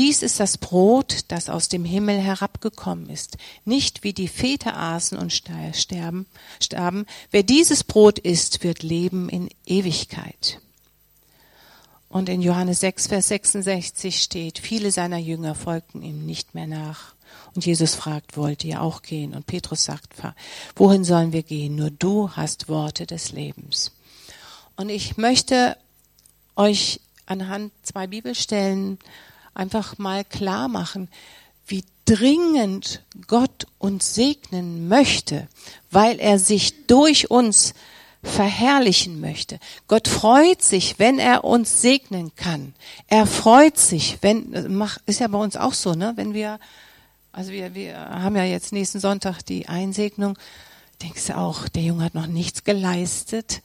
Dies 0.01 0.23
ist 0.23 0.41
das 0.41 0.57
Brot, 0.57 1.27
das 1.29 1.51
aus 1.51 1.69
dem 1.69 1.85
Himmel 1.85 2.19
herabgekommen 2.19 3.11
ist. 3.11 3.37
Nicht 3.67 4.03
wie 4.03 4.15
die 4.15 4.29
Väter 4.29 4.75
aßen 4.75 5.19
und 5.19 5.31
sterben, 5.31 6.25
starben. 6.59 7.05
Wer 7.31 7.43
dieses 7.43 7.85
Brot 7.85 8.19
isst, 8.19 8.65
wird 8.65 8.83
leben 8.83 9.29
in 9.29 9.51
Ewigkeit. 9.67 10.59
Und 12.09 12.31
in 12.31 12.41
Johannes 12.41 12.81
6, 12.81 13.09
Vers 13.09 13.29
66 13.29 14.23
steht, 14.23 14.59
viele 14.59 14.91
seiner 14.91 15.19
Jünger 15.19 15.55
folgten 15.55 16.03
ihm 16.03 16.25
nicht 16.25 16.55
mehr 16.55 16.67
nach. 16.67 17.13
Und 17.55 17.67
Jesus 17.67 17.95
fragt, 17.95 18.39
wollt 18.39 18.65
ihr 18.65 18.81
auch 18.81 19.03
gehen? 19.03 19.35
Und 19.35 19.45
Petrus 19.45 19.85
sagt, 19.85 20.15
wohin 20.77 21.05
sollen 21.05 21.35
wir 21.35 21.43
gehen? 21.43 21.75
Nur 21.75 21.91
du 21.91 22.31
hast 22.31 22.71
Worte 22.71 23.05
des 23.05 23.33
Lebens. 23.33 23.93
Und 24.77 24.89
ich 24.89 25.19
möchte 25.19 25.77
euch 26.57 27.03
anhand 27.27 27.71
zwei 27.83 28.07
Bibelstellen 28.07 28.99
einfach 29.61 29.99
mal 29.99 30.25
klar 30.25 30.68
machen, 30.68 31.09
wie 31.66 31.85
dringend 32.07 33.05
Gott 33.29 33.66
uns 33.79 34.14
segnen 34.14 34.88
möchte, 34.88 35.49
weil 35.90 36.18
er 36.18 36.38
sich 36.38 36.87
durch 36.87 37.31
uns 37.31 37.75
verherrlichen 38.23 39.20
möchte. 39.20 39.59
Gott 39.87 40.09
freut 40.09 40.62
sich, 40.62 40.99
wenn 40.99 41.18
er 41.18 41.44
uns 41.44 41.81
segnen 41.83 42.35
kann. 42.35 42.75
Er 43.07 43.27
freut 43.27 43.79
sich, 43.79 44.18
wenn, 44.23 44.53
ist 45.07 45.20
ja 45.20 45.29
bei 45.29 45.38
uns 45.38 45.57
auch 45.57 45.75
so, 45.75 45.94
ne, 45.94 46.12
wenn 46.16 46.35
wir, 46.35 46.59
also 47.33 47.53
wir, 47.53 47.75
wir 47.75 47.96
haben 47.99 48.37
ja 48.37 48.44
jetzt 48.44 48.73
nächsten 48.73 48.99
Sonntag 48.99 49.42
die 49.42 49.68
Einsegnung, 49.68 50.38
denkst 51.03 51.29
du 51.29 51.37
auch, 51.37 51.68
der 51.68 51.83
Junge 51.83 52.05
hat 52.05 52.14
noch 52.14 52.27
nichts 52.27 52.64
geleistet 52.64 53.62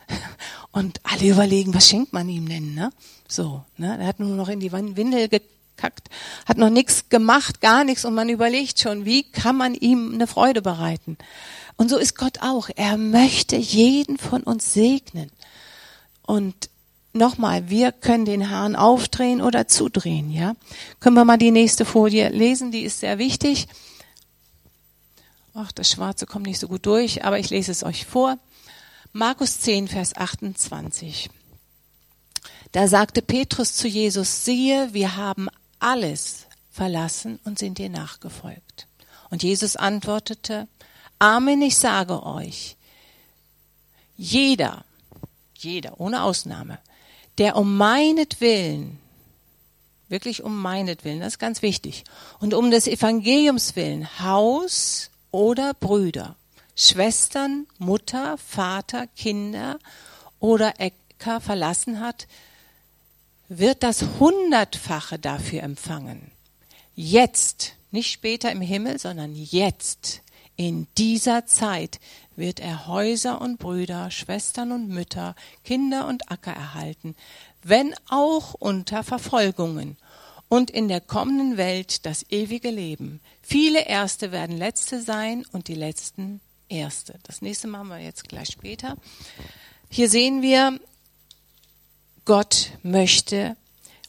und 0.72 1.00
alle 1.04 1.30
überlegen, 1.30 1.74
was 1.74 1.90
schenkt 1.90 2.14
man 2.14 2.30
ihm 2.30 2.48
denn, 2.48 2.74
ne? 2.74 2.92
So, 3.28 3.64
ne? 3.78 3.98
Er 4.00 4.08
hat 4.08 4.20
nur 4.20 4.36
noch 4.36 4.50
in 4.50 4.60
die 4.60 4.72
Windel 4.72 5.28
gekackt, 5.76 6.10
hat 6.46 6.58
noch 6.58 6.70
nichts 6.70 7.10
gemacht, 7.10 7.62
gar 7.62 7.84
nichts 7.84 8.06
und 8.06 8.14
man 8.14 8.30
überlegt 8.30 8.80
schon, 8.80 9.06
wie 9.06 9.24
kann 9.24 9.58
man 9.58 9.74
ihm 9.74 10.14
eine 10.14 10.28
Freude 10.28 10.62
bereiten? 10.62 11.18
Und 11.78 11.90
so 11.90 11.98
ist 11.98 12.18
Gott 12.18 12.40
auch. 12.42 12.70
Er 12.76 12.98
möchte 12.98 13.56
jeden 13.58 14.18
von 14.18 14.44
uns 14.44 14.74
segnen. 14.74 15.30
Und 16.26 16.70
nochmal, 17.14 17.70
wir 17.70 17.92
können 17.92 18.26
den 18.26 18.50
Hahn 18.50 18.76
aufdrehen 18.76 19.42
oder 19.42 19.68
zudrehen, 19.68 20.32
ja? 20.32 20.56
Können 21.00 21.16
wir 21.16 21.26
mal 21.26 21.38
die 21.38 21.52
nächste 21.52 21.86
Folie 21.86 22.30
lesen, 22.30 22.72
die 22.72 22.84
ist 22.84 23.00
sehr 23.00 23.18
wichtig. 23.18 23.68
Ach, 25.54 25.72
das 25.72 25.90
Schwarze 25.90 26.26
kommt 26.26 26.46
nicht 26.46 26.60
so 26.60 26.68
gut 26.68 26.86
durch, 26.86 27.24
aber 27.24 27.40
ich 27.40 27.50
lese 27.50 27.72
es 27.72 27.84
euch 27.84 28.06
vor. 28.06 28.38
Markus 29.14 29.62
10, 29.62 29.88
Vers 29.88 30.16
28. 30.16 31.30
Da 32.74 32.90
sagte 32.90 33.22
Petrus 33.22 33.74
zu 33.74 33.88
Jesus, 33.88 34.44
siehe, 34.44 34.90
wir 34.92 35.16
haben 35.16 35.48
alles 35.86 36.48
verlassen 36.72 37.40
und 37.46 37.60
sind 37.60 37.78
dir 37.78 37.90
nachgefolgt. 37.90 38.88
Und 39.30 39.44
Jesus 39.44 39.76
antwortete, 39.76 40.68
Amen, 41.20 41.62
ich 41.62 41.78
sage 41.78 42.24
euch, 42.24 42.76
jeder, 44.18 44.84
jeder, 45.54 46.00
ohne 46.00 46.24
Ausnahme, 46.24 46.80
der 47.38 47.56
um 47.56 47.78
meinetwillen, 47.78 49.00
wirklich 50.10 50.44
um 50.44 50.60
meinetwillen, 50.60 51.20
das 51.20 51.34
ist 51.34 51.40
ganz 51.40 51.62
wichtig, 51.62 52.04
und 52.40 52.54
um 52.54 52.72
des 52.72 52.88
Evangeliums 52.88 53.76
willen 53.76 54.20
Haus 54.20 55.12
oder 55.32 55.74
Brüder, 55.76 56.36
Schwestern, 56.76 57.68
Mutter, 57.78 58.38
Vater, 58.38 59.08
Kinder 59.08 59.78
oder 60.40 60.80
Äcker 60.80 61.40
verlassen 61.40 62.00
hat, 62.00 62.28
wird 63.48 63.84
das 63.84 64.04
Hundertfache 64.20 65.20
dafür 65.20 65.64
empfangen. 65.64 66.32
Jetzt, 66.96 67.74
nicht 67.92 68.12
später 68.12 68.52
im 68.52 68.62
Himmel, 68.62 69.00
sondern 69.00 69.36
jetzt, 69.36 70.22
in 70.58 70.88
dieser 70.98 71.46
Zeit, 71.46 72.00
wird 72.36 72.60
er 72.60 72.88
Häuser 72.88 73.42
und 73.42 73.60
Brüder, 73.60 74.10
Schwestern 74.12 74.72
und 74.72 74.88
Mütter, 74.88 75.36
Kinder 75.64 76.08
und 76.08 76.32
Acker 76.32 76.54
erhalten, 76.54 77.16
wenn 77.64 77.94
auch 78.10 78.54
unter 78.54 79.04
Verfolgungen 79.04 79.98
und 80.48 80.72
in 80.72 80.88
der 80.88 81.02
kommenden 81.02 81.58
Welt 81.58 82.06
das 82.06 82.26
ewige 82.30 82.70
Leben. 82.70 83.20
Viele 83.42 83.86
Erste 83.86 84.32
werden 84.32 84.58
Letzte 84.58 85.02
sein 85.02 85.46
und 85.52 85.68
die 85.68 85.76
Letzten 85.76 86.40
Erste. 86.70 87.20
Das 87.24 87.42
nächste 87.42 87.68
machen 87.68 87.90
wir 87.90 88.00
jetzt 88.00 88.28
gleich 88.28 88.50
später. 88.50 88.96
Hier 89.90 90.10
sehen 90.10 90.42
wir, 90.42 90.80
Gott 92.26 92.72
möchte 92.82 93.56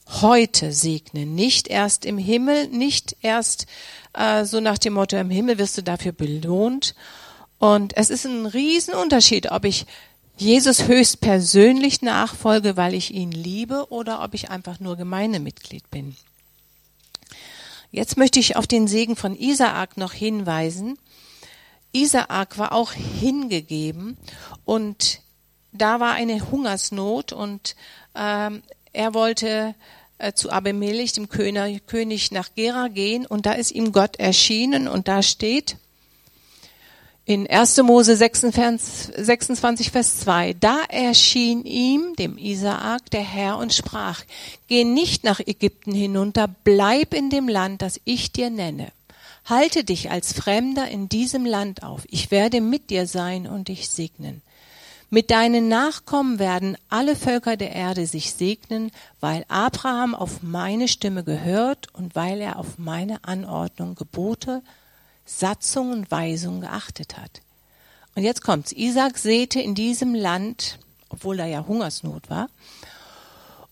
heute 0.08 0.72
segnen, 0.72 1.34
nicht 1.34 1.68
erst 1.68 2.06
im 2.06 2.16
Himmel, 2.16 2.68
nicht 2.68 3.16
erst 3.20 3.66
äh, 4.14 4.46
so 4.46 4.60
nach 4.60 4.78
dem 4.78 4.94
Motto, 4.94 5.16
im 5.16 5.28
Himmel 5.28 5.58
wirst 5.58 5.76
du 5.76 5.82
dafür 5.82 6.12
belohnt. 6.12 6.94
Und 7.58 7.94
es 7.96 8.08
ist 8.08 8.24
ein 8.24 8.46
Riesenunterschied, 8.46 9.50
ob 9.50 9.66
ich 9.66 9.86
Jesus 10.38 10.88
höchst 10.88 11.20
persönlich 11.20 12.00
nachfolge, 12.00 12.76
weil 12.78 12.94
ich 12.94 13.12
ihn 13.12 13.32
liebe, 13.32 13.90
oder 13.90 14.22
ob 14.22 14.32
ich 14.32 14.50
einfach 14.50 14.80
nur 14.80 14.96
Gemeindemitglied 14.96 15.90
bin. 15.90 16.16
Jetzt 17.90 18.16
möchte 18.16 18.40
ich 18.40 18.56
auf 18.56 18.66
den 18.66 18.88
Segen 18.88 19.16
von 19.16 19.36
Isaak 19.36 19.96
noch 19.96 20.12
hinweisen. 20.12 20.98
Isaak 21.92 22.58
war 22.58 22.72
auch 22.72 22.92
hingegeben 22.92 24.16
und 24.64 25.20
da 25.76 26.00
war 26.00 26.12
eine 26.14 26.50
Hungersnot 26.50 27.32
und 27.32 27.76
ähm, 28.14 28.62
er 28.92 29.14
wollte 29.14 29.74
äh, 30.18 30.32
zu 30.32 30.50
Abimelech, 30.50 31.12
dem 31.12 31.28
König, 31.28 32.30
nach 32.30 32.48
Gera 32.54 32.88
gehen 32.88 33.26
und 33.26 33.46
da 33.46 33.52
ist 33.52 33.72
ihm 33.72 33.92
Gott 33.92 34.16
erschienen 34.18 34.88
und 34.88 35.08
da 35.08 35.22
steht, 35.22 35.76
in 37.28 37.50
1. 37.50 37.78
Mose 37.78 38.14
26, 38.16 39.90
Vers 39.90 40.20
2, 40.20 40.54
da 40.60 40.84
erschien 40.88 41.64
ihm, 41.64 42.14
dem 42.16 42.38
Isaak, 42.38 43.10
der 43.10 43.24
Herr 43.24 43.58
und 43.58 43.74
sprach, 43.74 44.22
geh 44.68 44.84
nicht 44.84 45.24
nach 45.24 45.40
Ägypten 45.40 45.92
hinunter, 45.92 46.46
bleib 46.62 47.12
in 47.12 47.28
dem 47.28 47.48
Land, 47.48 47.82
das 47.82 48.00
ich 48.04 48.30
dir 48.30 48.48
nenne. 48.48 48.92
Halte 49.44 49.82
dich 49.82 50.12
als 50.12 50.34
Fremder 50.34 50.88
in 50.88 51.08
diesem 51.08 51.44
Land 51.44 51.82
auf. 51.82 52.02
Ich 52.10 52.30
werde 52.30 52.60
mit 52.60 52.90
dir 52.90 53.08
sein 53.08 53.48
und 53.48 53.68
dich 53.68 53.90
segnen. 53.90 54.42
Mit 55.08 55.30
deinen 55.30 55.68
Nachkommen 55.68 56.40
werden 56.40 56.76
alle 56.88 57.14
Völker 57.14 57.56
der 57.56 57.72
Erde 57.72 58.06
sich 58.06 58.34
segnen, 58.34 58.90
weil 59.20 59.44
Abraham 59.48 60.14
auf 60.16 60.42
meine 60.42 60.88
Stimme 60.88 61.22
gehört 61.22 61.94
und 61.94 62.16
weil 62.16 62.40
er 62.40 62.58
auf 62.58 62.78
meine 62.78 63.22
Anordnung, 63.24 63.94
Gebote 63.94 64.62
Satzung 65.24 65.92
und 65.92 66.10
Weisung 66.10 66.60
geachtet 66.60 67.18
hat. 67.18 67.42
Und 68.14 68.22
jetzt 68.22 68.42
kommt's. 68.42 68.72
Isaac 68.72 69.18
säte 69.18 69.60
in 69.60 69.74
diesem 69.74 70.14
Land, 70.14 70.78
obwohl 71.08 71.36
da 71.36 71.46
ja 71.46 71.66
Hungersnot 71.66 72.30
war, 72.30 72.48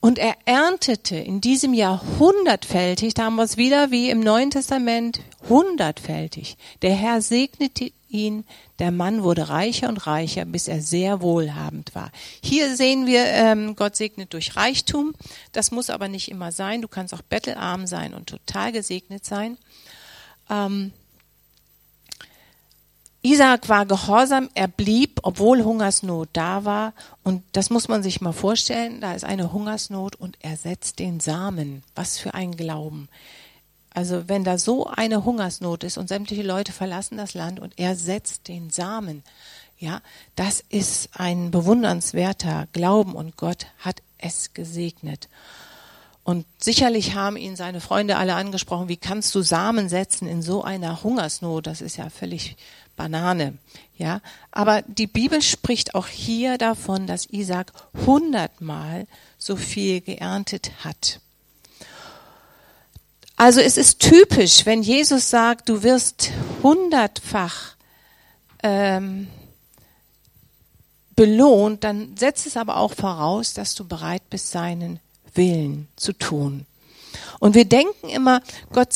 und 0.04 0.18
er 0.18 0.36
erntete 0.44 1.16
in 1.16 1.40
diesem 1.40 1.72
Jahr 1.72 2.04
hundertfältig, 2.18 3.14
da 3.14 3.24
haben 3.24 3.36
wir 3.36 3.42
es 3.44 3.56
wieder 3.56 3.90
wie 3.90 4.10
im 4.10 4.20
Neuen 4.20 4.50
Testament, 4.50 5.20
hundertfältig. 5.48 6.58
Der 6.82 6.94
Herr 6.94 7.22
segnete 7.22 7.90
ihn, 8.10 8.44
der 8.80 8.90
Mann 8.90 9.22
wurde 9.22 9.48
reicher 9.48 9.88
und 9.88 10.06
reicher, 10.06 10.44
bis 10.44 10.68
er 10.68 10.82
sehr 10.82 11.22
wohlhabend 11.22 11.94
war. 11.94 12.12
Hier 12.42 12.76
sehen 12.76 13.06
wir, 13.06 13.24
ähm, 13.24 13.76
Gott 13.76 13.96
segnet 13.96 14.34
durch 14.34 14.56
Reichtum. 14.56 15.14
Das 15.52 15.70
muss 15.70 15.88
aber 15.88 16.08
nicht 16.08 16.30
immer 16.30 16.52
sein. 16.52 16.82
Du 16.82 16.88
kannst 16.88 17.14
auch 17.14 17.22
bettelarm 17.22 17.86
sein 17.86 18.12
und 18.12 18.26
total 18.26 18.72
gesegnet 18.72 19.24
sein. 19.24 19.56
Ähm, 20.50 20.92
Isaac 23.26 23.70
war 23.70 23.86
gehorsam, 23.86 24.50
er 24.54 24.68
blieb, 24.68 25.20
obwohl 25.22 25.64
Hungersnot 25.64 26.28
da 26.34 26.66
war. 26.66 26.92
Und 27.22 27.42
das 27.52 27.70
muss 27.70 27.88
man 27.88 28.02
sich 28.02 28.20
mal 28.20 28.32
vorstellen, 28.32 29.00
da 29.00 29.14
ist 29.14 29.24
eine 29.24 29.50
Hungersnot 29.50 30.14
und 30.14 30.36
er 30.40 30.58
setzt 30.58 30.98
den 30.98 31.20
Samen. 31.20 31.82
Was 31.94 32.18
für 32.18 32.34
ein 32.34 32.54
Glauben. 32.54 33.08
Also 33.88 34.28
wenn 34.28 34.44
da 34.44 34.58
so 34.58 34.88
eine 34.88 35.24
Hungersnot 35.24 35.84
ist 35.84 35.96
und 35.96 36.08
sämtliche 36.08 36.42
Leute 36.42 36.72
verlassen 36.72 37.16
das 37.16 37.32
Land 37.32 37.60
und 37.60 37.72
er 37.78 37.96
setzt 37.96 38.48
den 38.48 38.68
Samen, 38.68 39.22
ja, 39.78 40.02
das 40.36 40.62
ist 40.68 41.08
ein 41.14 41.50
bewundernswerter 41.50 42.68
Glauben 42.72 43.14
und 43.14 43.38
Gott 43.38 43.68
hat 43.78 44.02
es 44.18 44.52
gesegnet. 44.52 45.30
Und 46.24 46.46
sicherlich 46.58 47.14
haben 47.14 47.36
ihn 47.36 47.54
seine 47.54 47.80
Freunde 47.80 48.16
alle 48.16 48.34
angesprochen, 48.34 48.88
wie 48.88 48.96
kannst 48.96 49.34
du 49.34 49.42
Samen 49.42 49.88
setzen 49.88 50.26
in 50.26 50.42
so 50.42 50.62
einer 50.62 51.02
Hungersnot? 51.02 51.66
Das 51.66 51.82
ist 51.82 51.96
ja 51.98 52.08
völlig 52.08 52.56
Banane. 52.96 53.58
Ja, 53.96 54.20
aber 54.50 54.82
die 54.82 55.06
Bibel 55.06 55.40
spricht 55.40 55.94
auch 55.94 56.08
hier 56.08 56.58
davon, 56.58 57.06
dass 57.06 57.26
Isaac 57.26 57.72
hundertmal 58.06 59.06
so 59.38 59.56
viel 59.56 60.00
geerntet 60.00 60.72
hat. 60.84 61.20
Also 63.36 63.60
es 63.60 63.76
ist 63.76 64.00
typisch, 64.00 64.64
wenn 64.66 64.82
Jesus 64.82 65.30
sagt, 65.30 65.68
du 65.68 65.82
wirst 65.82 66.30
hundertfach 66.62 67.74
ähm, 68.62 69.28
belohnt, 71.16 71.84
dann 71.84 72.16
setzt 72.16 72.46
es 72.46 72.56
aber 72.56 72.76
auch 72.76 72.94
voraus, 72.94 73.54
dass 73.54 73.74
du 73.74 73.86
bereit 73.86 74.28
bist, 74.30 74.50
seinen 74.50 75.00
Willen 75.34 75.88
zu 75.96 76.12
tun. 76.12 76.66
Und 77.40 77.54
wir 77.54 77.64
denken 77.64 78.08
immer, 78.08 78.40
Gott 78.72 78.94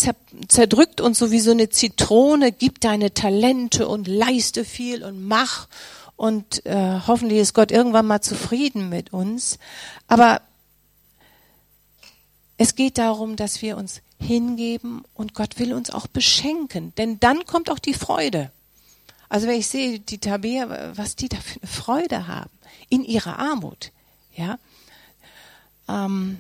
zerdrückt 0.49 1.01
uns 1.01 1.19
so 1.19 1.31
wie 1.31 1.41
so 1.41 1.51
eine 1.51 1.69
Zitrone, 1.69 2.53
gib 2.53 2.81
deine 2.81 3.15
Talente 3.15 3.89
und 3.89 4.09
leiste 4.09 4.65
viel 4.65 5.05
und 5.05 5.27
mach. 5.27 5.69
Und 6.17 6.65
äh, 6.67 7.01
hoffentlich 7.07 7.39
ist 7.39 7.55
Gott 7.55 7.71
irgendwann 7.71 8.07
mal 8.07 8.21
zufrieden 8.21 8.89
mit 8.89 9.13
uns. 9.13 9.59
Aber 10.09 10.41
es 12.57 12.75
geht 12.75 12.99
darum, 12.99 13.37
dass 13.37 13.63
wir 13.63 13.77
uns 13.77 14.03
hingeben 14.21 15.05
und 15.15 15.35
Gott 15.35 15.59
will 15.59 15.73
uns 15.73 15.91
auch 15.91 16.09
beschenken. 16.09 16.93
Denn 16.97 17.21
dann 17.21 17.45
kommt 17.45 17.71
auch 17.71 17.79
die 17.79 17.95
Freude. 17.95 18.51
Also 19.29 19.47
wenn 19.47 19.59
ich 19.59 19.69
sehe, 19.69 20.01
die 20.01 20.19
Tabea, 20.19 20.97
was 20.97 21.15
die 21.15 21.29
da 21.29 21.37
für 21.37 21.61
eine 21.61 21.71
Freude 21.71 22.27
haben 22.27 22.51
in 22.89 23.05
ihrer 23.05 23.39
Armut, 23.39 23.93
ja. 24.35 24.59
Ähm, 25.89 26.39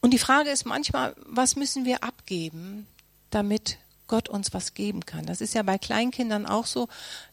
und 0.00 0.12
die 0.12 0.18
Frage 0.18 0.50
ist 0.50 0.64
manchmal, 0.64 1.14
was 1.26 1.56
müssen 1.56 1.84
wir 1.84 2.02
abgeben, 2.02 2.86
damit 3.30 3.78
Gott 4.06 4.28
uns 4.28 4.52
was 4.54 4.74
geben 4.74 5.04
kann? 5.04 5.26
Das 5.26 5.40
ist 5.40 5.54
ja 5.54 5.62
bei 5.62 5.78
Kleinkindern 5.78 6.46
auch 6.46 6.66
so. 6.66 6.88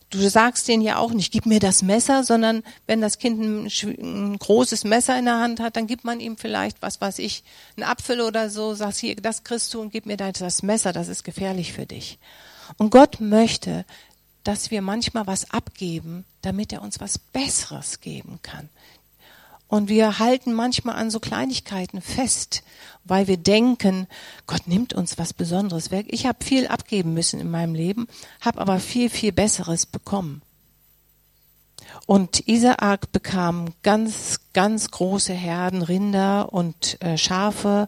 Du 0.10 0.30
sagst 0.30 0.68
denen 0.70 0.84
ja 0.84 0.98
auch 0.98 1.12
nicht, 1.12 1.34
gib 1.34 1.46
mir 1.46 1.60
das 1.60 1.82
Messer, 1.82 2.24
sondern 2.24 2.64
wenn 2.86 3.02
das 3.02 3.18
Kind 3.18 3.42
ein, 3.42 3.68
ein, 3.84 4.38
großes 4.38 4.86
Messer 4.86 5.20
in 5.20 5.26
der 5.26 5.40
Hand 5.40 5.60
hat, 5.60 5.76
dann 5.76 5.88
gibt 5.88 6.06
man 6.06 6.22
ihm 6.22 6.38
vielleicht, 6.38 6.82
was 6.82 7.02
weiß 7.02 7.20
ich, 7.20 7.44
einen 7.76 7.84
Apfel 7.84 8.22
oder 8.22 8.50
so, 8.50 8.74
sagst 8.74 9.02
hier, 9.02 9.18
das 9.18 9.44
kriegst 9.44 9.74
du 9.74 9.82
und 9.82 9.92
gib 9.92 10.06
mir 10.06 10.16
das 10.16 10.64
Messer, 10.64 10.94
das 10.94 11.10
ist 11.10 11.26
gefährlich 11.26 11.74
für 11.74 11.86
dich. 11.86 12.20
Und 12.78 12.90
Gott 12.90 13.20
möchte, 13.20 13.86
dass 14.44 14.72
wir 14.72 14.82
manchmal 14.82 15.28
was 15.28 15.52
abgeben, 15.52 16.24
damit 16.42 16.72
er 16.72 16.82
uns 16.82 17.02
was 17.02 17.18
Besseres 17.18 18.00
geben 18.00 18.40
kann. 18.44 18.70
Und 19.68 19.90
wir 19.90 20.20
halten 20.20 20.54
manchmal 20.54 20.96
an 20.96 21.12
so 21.12 21.20
Kleinigkeiten 21.20 22.02
fest, 22.02 22.64
weil 23.04 23.28
wir 23.28 23.38
denken, 23.38 24.08
Gott 24.46 24.68
nimmt 24.68 24.94
uns 24.94 25.18
was 25.18 25.34
Besonderes 25.34 25.92
weg. 25.92 26.08
Ich 26.10 26.26
habe 26.26 26.44
viel 26.44 26.68
abgeben 26.68 27.14
müssen 27.14 27.40
in 27.40 27.52
meinem 27.52 27.76
Leben, 27.76 28.08
habe 28.42 28.60
aber 28.60 28.80
viel, 28.80 29.10
viel 29.10 29.32
Besseres 29.32 29.86
bekommen. 29.86 30.42
Und 32.06 32.48
Isaak 32.48 33.12
bekam 33.12 33.74
ganz, 33.84 34.40
ganz 34.54 34.92
große 34.92 35.34
Herden, 35.34 35.82
Rinder 35.82 36.54
und 36.54 37.02
äh, 37.02 37.18
Schafe 37.18 37.88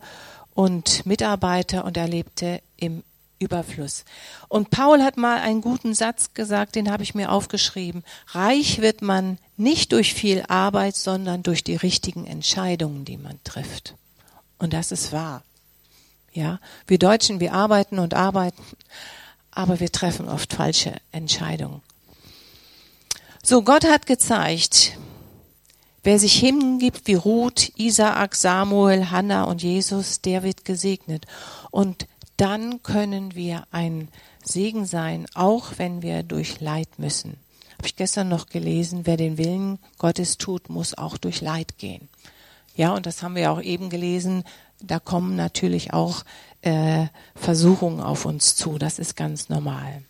und 0.54 1.06
Mitarbeiter 1.06 1.86
und 1.86 1.96
er 1.96 2.08
lebte 2.08 2.62
im 2.76 3.04
Überfluss. 3.40 4.04
Und 4.50 4.70
Paul 4.70 5.02
hat 5.02 5.18
mal 5.18 5.40
einen 5.40 5.62
guten 5.62 5.94
Satz 5.94 6.34
gesagt, 6.34 6.76
den 6.76 6.92
habe 6.92 7.04
ich 7.04 7.16
mir 7.16 7.32
aufgeschrieben. 7.32 8.04
Reich 8.28 8.82
wird 8.82 9.02
man 9.02 9.38
nicht 9.58 9.94
durch 9.94 10.14
viel 10.14 10.44
Arbeit, 10.48 10.96
sondern 10.96 11.42
durch 11.42 11.64
die 11.64 11.76
richtigen 11.76 12.26
Entscheidungen, 12.28 13.06
die 13.06 13.18
man 13.18 13.40
trifft. 13.44 13.96
Und 14.58 14.74
das 14.74 14.92
ist 14.92 15.12
wahr. 15.12 15.44
Ja, 16.34 16.60
wir 16.86 17.00
Deutschen, 17.00 17.40
wir 17.40 17.54
arbeiten 17.54 17.98
und 17.98 18.14
arbeiten, 18.14 18.62
aber 19.52 19.80
wir 19.80 19.92
treffen 19.92 20.30
oft 20.30 20.54
falsche 20.54 20.94
Entscheidungen. 21.12 21.82
So, 23.42 23.64
Gott 23.64 23.86
hat 23.86 24.06
gezeigt, 24.06 24.98
wer 26.04 26.20
sich 26.20 26.34
hingibt 26.34 27.08
wie 27.08 27.16
Ruth, 27.16 27.72
Isaak, 27.78 28.36
Samuel, 28.36 29.10
Hannah 29.10 29.44
und 29.44 29.64
Jesus, 29.64 30.22
der 30.22 30.44
wird 30.44 30.66
gesegnet. 30.66 31.26
Und 31.72 32.06
dann 32.40 32.82
können 32.84 33.36
wir 33.36 33.64
ein 33.72 34.08
Segen 34.44 34.86
sein, 34.86 35.26
auch 35.36 35.74
wenn 35.78 36.02
wir 36.02 36.24
durch 36.24 36.62
Leid 36.62 36.98
müssen. 36.98 37.38
Habe 37.78 37.88
ich 37.88 37.96
gestern 37.96 38.30
noch 38.30 38.48
gelesen, 38.48 39.06
wer 39.06 39.18
den 39.18 39.38
Willen 39.38 39.80
Gottes 39.98 40.38
tut, 40.38 40.70
muss 40.70 40.98
auch 40.98 41.18
durch 41.18 41.42
Leid 41.42 41.78
gehen. 41.78 42.10
Ja, 42.76 42.94
und 42.94 43.06
das 43.06 43.24
haben 43.24 43.36
wir 43.36 43.52
auch 43.52 43.62
eben 43.62 43.90
gelesen. 43.90 44.44
Da 44.82 45.00
kommen 45.00 45.36
natürlich 45.36 45.94
auch 45.94 46.24
äh, 46.62 47.08
Versuchungen 47.36 48.00
auf 48.00 48.26
uns 48.26 48.56
zu. 48.56 48.78
Das 48.78 49.00
ist 49.00 49.18
ganz 49.18 49.50
normal. 49.50 50.04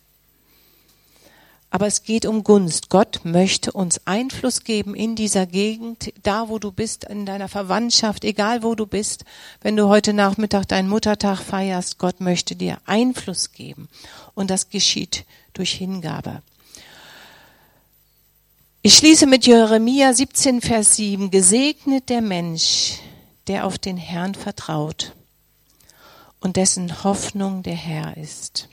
Aber 1.70 1.86
es 1.86 2.02
geht 2.02 2.26
um 2.26 2.42
Gunst. 2.42 2.90
Gott 2.90 3.20
möchte 3.22 3.70
uns 3.72 4.00
Einfluss 4.04 4.64
geben 4.64 4.96
in 4.96 5.14
dieser 5.14 5.46
Gegend, 5.46 6.12
da 6.24 6.48
wo 6.48 6.58
du 6.58 6.72
bist, 6.72 7.04
in 7.04 7.26
deiner 7.26 7.48
Verwandtschaft, 7.48 8.24
egal 8.24 8.64
wo 8.64 8.74
du 8.74 8.86
bist. 8.86 9.24
Wenn 9.60 9.76
du 9.76 9.88
heute 9.88 10.12
Nachmittag 10.12 10.66
deinen 10.66 10.88
Muttertag 10.88 11.38
feierst, 11.38 11.98
Gott 11.98 12.20
möchte 12.20 12.56
dir 12.56 12.78
Einfluss 12.86 13.52
geben. 13.52 13.88
Und 14.34 14.50
das 14.50 14.68
geschieht 14.68 15.24
durch 15.52 15.72
Hingabe. 15.72 16.42
Ich 18.82 18.96
schließe 18.96 19.26
mit 19.26 19.46
Jeremia 19.46 20.12
17, 20.12 20.62
Vers 20.62 20.96
7. 20.96 21.30
Gesegnet 21.30 22.08
der 22.08 22.22
Mensch, 22.22 22.98
der 23.46 23.64
auf 23.66 23.78
den 23.78 23.96
Herrn 23.96 24.34
vertraut 24.34 25.14
und 26.40 26.56
dessen 26.56 27.04
Hoffnung 27.04 27.62
der 27.62 27.74
Herr 27.74 28.16
ist. 28.16 28.68